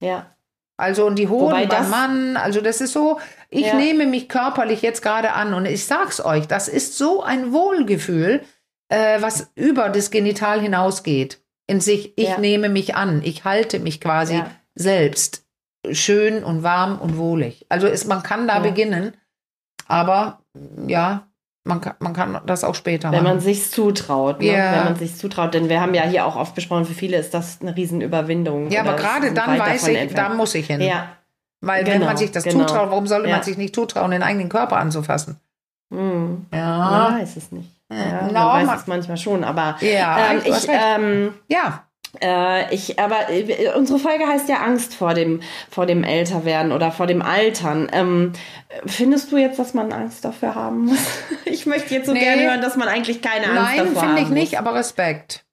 [0.00, 0.34] ja.
[0.80, 3.18] Also und die Hoden Wobei beim Mann, also das ist so,
[3.50, 3.74] ich Ja.
[3.74, 8.42] nehme mich körperlich jetzt gerade an und ich sag's euch, das ist so ein Wohlgefühl,
[8.88, 11.42] äh, was über das Genital hinausgeht.
[11.66, 12.38] In sich, ich Ja.
[12.38, 14.50] nehme mich an, ich halte mich quasi Ja.
[14.76, 15.44] selbst
[15.90, 17.66] schön und warm und wohlig.
[17.68, 18.60] Also ist, man kann da Ja.
[18.60, 19.14] beginnen,
[19.86, 20.40] aber
[20.86, 21.24] ja,
[21.64, 23.40] man kann, man kann das auch später Wenn man machen.
[23.44, 24.46] sich zutraut, ne?
[24.46, 24.72] Ja.
[24.72, 27.34] wenn man sich zutraut, denn wir haben ja hier auch oft besprochen, für viele ist
[27.34, 28.70] das eine Riesenüberwindung.
[28.70, 30.36] Ja, aber gerade dann weiß ich, da entfernt.
[30.36, 30.80] muss ich hin.
[30.80, 31.08] Ja,
[31.60, 32.64] Weil wenn genau, man sich das genau.
[32.66, 33.34] zutraut, warum sollte Ja.
[33.36, 35.38] man sich nicht zutrauen, den eigenen Körper anzufassen?
[35.92, 36.46] hm.
[36.52, 36.78] Ja.
[37.10, 37.70] man weiß es nicht.
[37.90, 41.84] Ja, No, man weiß man- es manchmal schon, aber Ja, ähm, ich, ähm, Ja,
[42.22, 46.90] Äh, ich, aber äh, unsere Folge heißt ja Angst vor dem, vor dem Älterwerden oder
[46.90, 47.88] vor dem Altern.
[47.92, 48.32] Ähm,
[48.86, 50.98] findest du jetzt, dass man Angst dafür haben muss?
[51.44, 52.20] Ich möchte jetzt so Nee.
[52.20, 54.58] gerne hören, dass man eigentlich keine Angst nein, davor finde ich nicht, muss.
[54.60, 55.44] aber Respekt.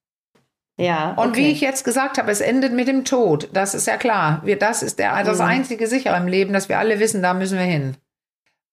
[0.77, 1.11] Ja.
[1.11, 1.37] Und okay.
[1.39, 3.49] wie ich jetzt gesagt habe, es endet mit dem Tod.
[3.53, 4.41] Das ist ja klar.
[4.43, 5.45] Wir, das ist der, das Mhm.
[5.45, 7.95] einzige sichere im Leben, dass wir alle wissen, da müssen wir hin.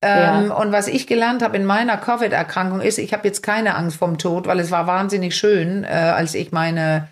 [0.02, 0.54] Ähm, Ja.
[0.54, 4.18] Und was ich gelernt habe in meiner Covid-Erkrankung ist, ich habe jetzt keine Angst vom
[4.18, 7.08] Tod, weil es war wahnsinnig schön, äh, als ich meine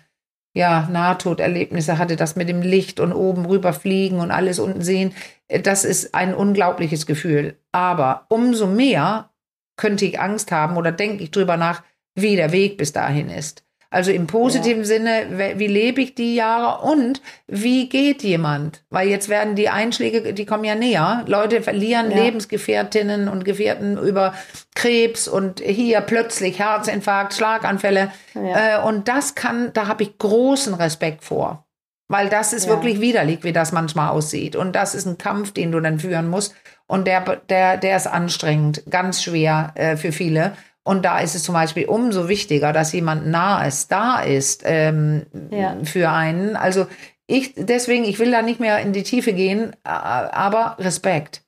[0.53, 5.13] ja, Nahtoderlebnisse hatte, das mit dem Licht und oben rüberfliegen und alles unten sehen.
[5.47, 7.57] Äh, Das ist ein unglaubliches Gefühl.
[7.71, 9.29] Aber umso mehr
[9.77, 11.83] könnte ich Angst haben oder denke ich drüber nach,
[12.15, 13.63] wie der Weg bis dahin ist.
[13.93, 18.83] Also im positiven Sinne, we- wie lebe ich die Jahre und wie geht jemand?
[18.89, 21.25] Weil jetzt werden die Einschläge, die kommen ja näher.
[21.27, 22.17] Leute verlieren Ja.
[22.23, 24.33] Lebensgefährtinnen und Gefährten über
[24.75, 28.11] Krebs und hier plötzlich Herzinfarkt, Schlaganfälle.
[28.33, 28.79] Ja.
[28.79, 31.65] Äh, und das kann, da habe ich großen Respekt vor.
[32.07, 32.71] Weil das ist Ja.
[32.71, 34.55] wirklich widerlich, wie das manchmal aussieht.
[34.55, 36.55] Und das ist ein Kampf, den du dann führen musst.
[36.87, 40.53] Und der, der, der ist anstrengend, ganz schwer äh, für viele.
[40.83, 45.25] Und da ist es zum Beispiel umso wichtiger, dass jemand nah ist, da ist ähm,
[45.51, 45.77] Ja.
[45.83, 46.55] für einen.
[46.55, 46.87] Also
[47.27, 51.43] ich, deswegen, ich will da nicht mehr in die Tiefe gehen, aber Respekt.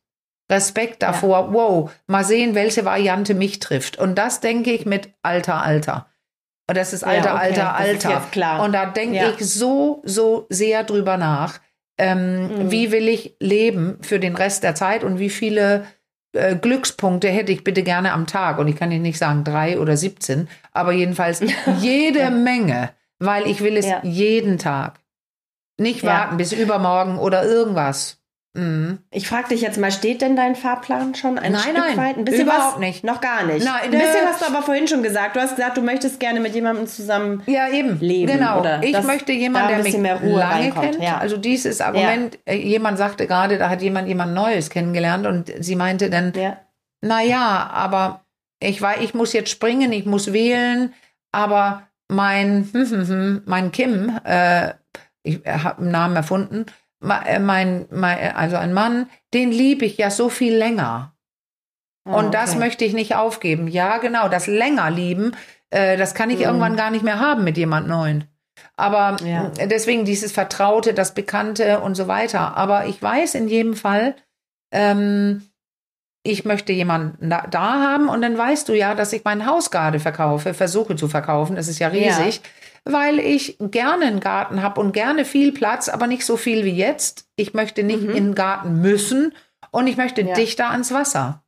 [0.51, 3.97] Respekt davor, wow, mal sehen, welche Variante mich trifft.
[3.97, 6.07] Und das denke ich mit Alter, Alter.
[6.69, 8.27] Und das ist Alter, Ja, okay, Alter, Alter.
[8.31, 8.63] klar.
[8.63, 9.29] Und da denke Ja.
[9.31, 11.59] ich so, so sehr drüber nach.
[11.97, 12.71] Ähm, Mhm.
[12.71, 15.86] Wie will ich leben für den Rest der Zeit und wie viele
[16.34, 18.57] äh, Glückspunkte hätte ich bitte gerne am Tag?
[18.59, 21.41] Und ich kann Ihnen nicht sagen drei oder 17, aber jedenfalls
[21.79, 23.99] jede Menge, weil ich will es Ja.
[24.03, 24.99] jeden Tag.
[25.79, 26.11] Nicht Ja.
[26.11, 28.19] warten bis übermorgen oder irgendwas.
[28.56, 28.99] Mhm.
[29.10, 32.18] Ich frage dich jetzt mal, steht denn dein Fahrplan schon ein Nein, Stück nein, weit?
[32.18, 32.80] Ein bisschen überhaupt was?
[32.80, 33.04] nicht.
[33.04, 33.66] Noch gar nicht.
[33.66, 35.36] Nein, ein bisschen hast du aber vorhin schon gesagt.
[35.36, 37.41] Du hast gesagt, du möchtest gerne mit jemandem zusammen.
[37.47, 37.99] Ja, eben.
[37.99, 38.60] leben, genau.
[38.60, 41.04] oder ich möchte jemanden, der mich mehr Ruhe lange reinkommt, kennt.
[41.04, 41.18] ja.
[41.18, 45.76] Also dieses Argument, äh, jemand sagte gerade, da hat jemand jemand Neues kennengelernt und sie
[45.76, 46.58] meinte dann, Ja.
[47.01, 48.24] na ja, aber
[48.60, 50.93] ich war, ich muss jetzt springen, ich muss wählen,
[51.32, 54.74] aber mein, hm, hm, hm, mein Kim, äh,
[55.24, 56.68] ich habe einen Namen erfunden,
[57.04, 61.14] mein, mein, also ein Mann, den liebe ich ja so viel länger.
[62.06, 62.60] Ah, Und das okay.
[62.60, 63.68] möchte ich nicht aufgeben.
[63.68, 65.36] Ja, genau, das länger lieben,
[65.70, 66.43] äh, das kann ich Mhm.
[66.45, 68.26] irgendwann gar nicht mehr haben mit jemand Neuen.
[68.76, 69.51] Aber Ja.
[69.58, 72.56] äh, deswegen dieses Vertraute, das Bekannte und so weiter.
[72.58, 74.16] Aber ich weiß in jedem Fall,
[74.72, 75.43] ähm,
[76.26, 79.72] ich möchte jemanden da, da haben und dann weißt du ja, dass ich mein Haus
[79.72, 81.56] gerade verkaufe, versuche zu verkaufen.
[81.58, 82.41] Das ist ja riesig,
[82.86, 86.75] weil ich gerne einen Garten habe und gerne viel Platz, aber nicht so viel wie
[86.75, 87.27] jetzt.
[87.36, 88.09] Ich möchte nicht Mhm.
[88.09, 89.34] in den Garten müssen
[89.71, 90.34] und ich möchte Ja.
[90.34, 91.43] dichter ans Wasser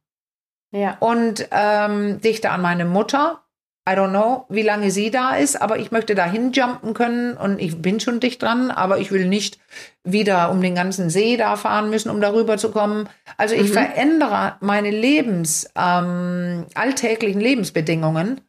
[0.72, 0.98] Ja.
[1.00, 3.42] und ähm, dichter an meine Mutter.
[3.88, 7.60] I don't know, wie lange sie da ist, aber ich möchte da hinjumpen können und
[7.62, 9.60] ich bin schon dicht dran, aber ich will nicht
[10.04, 13.08] wieder um den ganzen See da fahren müssen, um darüber zu kommen.
[13.38, 13.74] Also ich Mhm.
[13.74, 18.42] verändere meine Lebens, ähm, alltäglichen Lebensbedingungen,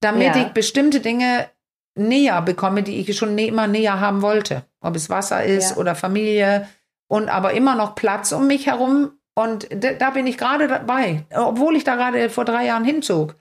[0.00, 0.42] damit Ja.
[0.42, 1.48] ich bestimmte Dinge
[1.96, 4.62] näher bekomme, die ich schon immer näher haben wollte.
[4.80, 5.76] Ob es Wasser ist Ja.
[5.76, 6.68] oder Familie
[7.08, 9.12] und aber immer noch Platz um mich herum.
[9.34, 9.68] Und
[9.98, 13.34] da bin ich gerade dabei, obwohl ich da gerade vor drei Jahren hinzog.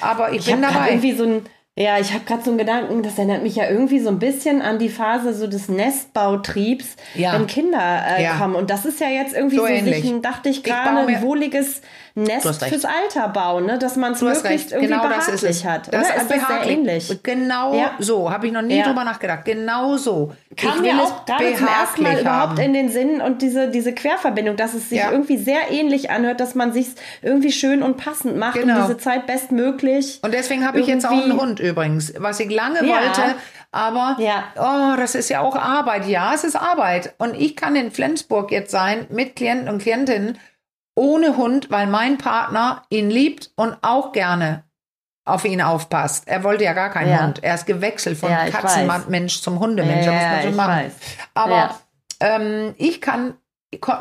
[0.00, 0.88] Aber ich, Ich bin dabei.
[0.90, 1.46] irgendwie so ein,
[1.76, 4.62] ja, ich habe gerade so einen Gedanken, das erinnert mich ja irgendwie so ein bisschen
[4.62, 7.34] an die Phase so des Nestbautriebs, Ja.
[7.34, 8.36] wenn Kinder äh, Ja.
[8.36, 8.56] kommen.
[8.56, 11.82] Und das ist ja jetzt irgendwie So so, sich ein, dachte ich gerade, ein wohliges
[12.24, 13.78] Nest fürs Alter bauen, ne?
[13.78, 15.64] dass man es möglichst recht, irgendwie genau das behaglich ist es.
[15.64, 15.92] hat.
[15.92, 17.18] Das ist das sehr ähnlich?
[17.22, 17.90] Genau Ja.
[17.98, 18.84] so, habe ich noch nie Ja.
[18.86, 19.44] drüber nachgedacht.
[19.44, 20.32] Genau so.
[20.56, 22.58] Kam mir auch gerade zum ersten Mal behaglich überhaupt haben.
[22.60, 25.10] in den Sinn und diese, diese Querverbindung, dass es sich Ja.
[25.12, 26.88] irgendwie sehr ähnlich anhört, dass man sich
[27.22, 28.76] irgendwie schön und passend macht, Genau.
[28.76, 30.20] um diese Zeit bestmöglich.
[30.22, 33.34] Und deswegen habe ich jetzt auch einen Hund übrigens, was ich lange wollte.
[33.70, 34.44] Aber Ja.
[34.56, 36.06] oh, das ist ja auch Arbeit.
[36.06, 37.14] Ja, es ist Arbeit.
[37.18, 40.38] Und ich kann in Flensburg jetzt sein mit Klienten und Klientinnen
[40.98, 44.64] ohne Hund, weil mein Partner ihn liebt und auch gerne
[45.24, 46.26] auf ihn aufpasst.
[46.26, 47.22] Er wollte ja gar keinen Ja.
[47.22, 47.42] Hund.
[47.44, 50.06] Er ist gewechselt von Ja, Katzenmensch zum Hundemensch.
[50.06, 50.72] da muss man ich machen.
[50.72, 50.92] weiß.
[51.34, 51.78] Aber Ja.
[52.20, 53.34] ähm, ich kann,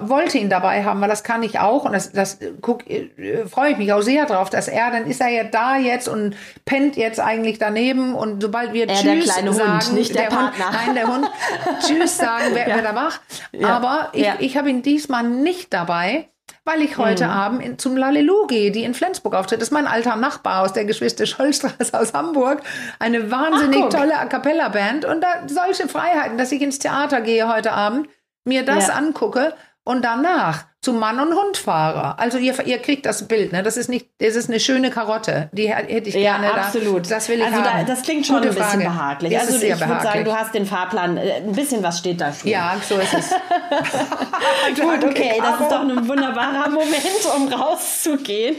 [0.01, 1.83] wollte ihn dabei haben, weil das kann ich auch.
[1.83, 5.05] Und das, das äh, guck, äh, freue ich mich auch sehr drauf, dass er, dann
[5.05, 8.15] ist er ja da jetzt und pennt jetzt eigentlich daneben.
[8.15, 10.65] Und sobald wir Er, Tschüss der kleine Hund, sagen, nicht der Hund, Partner.
[10.71, 11.29] nein, der Hund,
[11.85, 13.19] Tschüss sagen, wer, wer da wach.
[13.51, 13.67] Ja.
[13.75, 14.35] Aber ich, Ja.
[14.39, 16.29] ich habe ihn diesmal nicht dabei.
[16.65, 17.29] Weil ich heute Mhm.
[17.31, 19.61] Abend in, zum Lalelu gehe, die in Flensburg auftritt.
[19.61, 22.61] Das ist mein alter Nachbar aus der Geschwister Schollstraße aus Hamburg.
[22.99, 25.05] Eine wahnsinnig Ach, tolle A Cappella-Band.
[25.05, 28.07] Und da solche Freiheiten, dass ich ins Theater gehe heute Abend,
[28.45, 28.93] mir das Ja.
[28.95, 29.53] angucke
[29.87, 32.17] und danach zum Mann und Hund fahre.
[32.19, 33.63] Also ihr, ihr kriegt das Bild, ne?
[33.63, 35.49] Das ist nicht, das ist eine schöne Karotte.
[35.51, 37.05] Die hätte ich Ja, gerne absolut.
[37.05, 37.15] da.
[37.15, 37.61] Das will ich also.
[37.61, 38.83] Da, das klingt schon Gute ein bisschen Frage.
[38.85, 39.33] behaglich.
[39.33, 40.23] Das also ich würde sagen, behaglich.
[40.25, 42.49] du hast den Fahrplan, äh, ein bisschen was steht da schon.
[42.49, 43.29] Ja, so ist es.
[44.79, 48.55] Gut, okay, das ist doch ein wunderbarer Moment, um rauszugehen.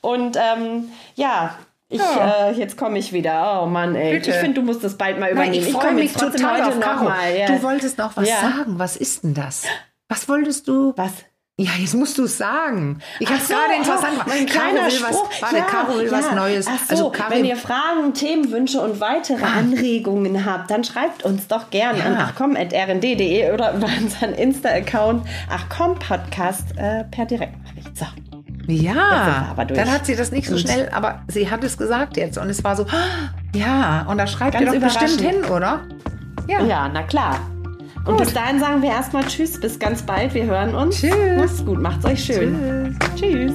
[0.00, 1.54] Und ähm, ja,
[1.88, 2.48] ich, Ja.
[2.48, 3.62] äh, jetzt komme ich wieder.
[3.62, 4.14] Oh Mann, ey.
[4.14, 4.30] Bitte.
[4.30, 5.54] Ich finde, du musst das bald mal übernehmen.
[5.56, 7.04] Nein, ich freue mich total heute auf Caro.
[7.04, 7.36] mal.
[7.36, 7.46] Ja.
[7.46, 8.40] Du wolltest noch was Ja.
[8.40, 8.78] sagen.
[8.78, 9.64] Was ist denn das?
[10.14, 10.92] Was wolltest du?
[10.94, 11.10] Was?
[11.58, 13.00] Ja, jetzt musst du es sagen.
[13.18, 14.28] Ich habe Ach so, gerade interessant oh, gemacht.
[14.28, 15.28] Mein kleiner Spruch.
[15.28, 16.66] was, warte, Caro will was Neues.
[16.68, 21.48] Ach so, also Caro, wenn ihr Fragen, Themenwünsche und weitere Anregungen habt, dann schreibt uns
[21.48, 22.04] doch gern Ja.
[22.04, 27.96] an achcom.rnd.de oder über unseren Insta-Account achcom Podcast äh, per Direktnachricht.
[27.96, 28.06] So.
[28.68, 32.48] ja, dann hat sie das nicht so schnell, aber sie hat es gesagt jetzt und
[32.50, 35.80] es war so, ah, ja, und da schreibt Ganz ihr doch bestimmt hin, oder?
[36.46, 36.62] Ja.
[36.62, 37.40] Ja, na klar.
[38.04, 40.34] Und bis dahin sagen wir erstmal Tschüss, bis ganz bald.
[40.34, 41.00] Wir hören uns.
[41.00, 41.14] Tschüss.
[41.38, 42.96] Macht's gut, macht's euch schön.
[43.16, 43.54] Tschüss.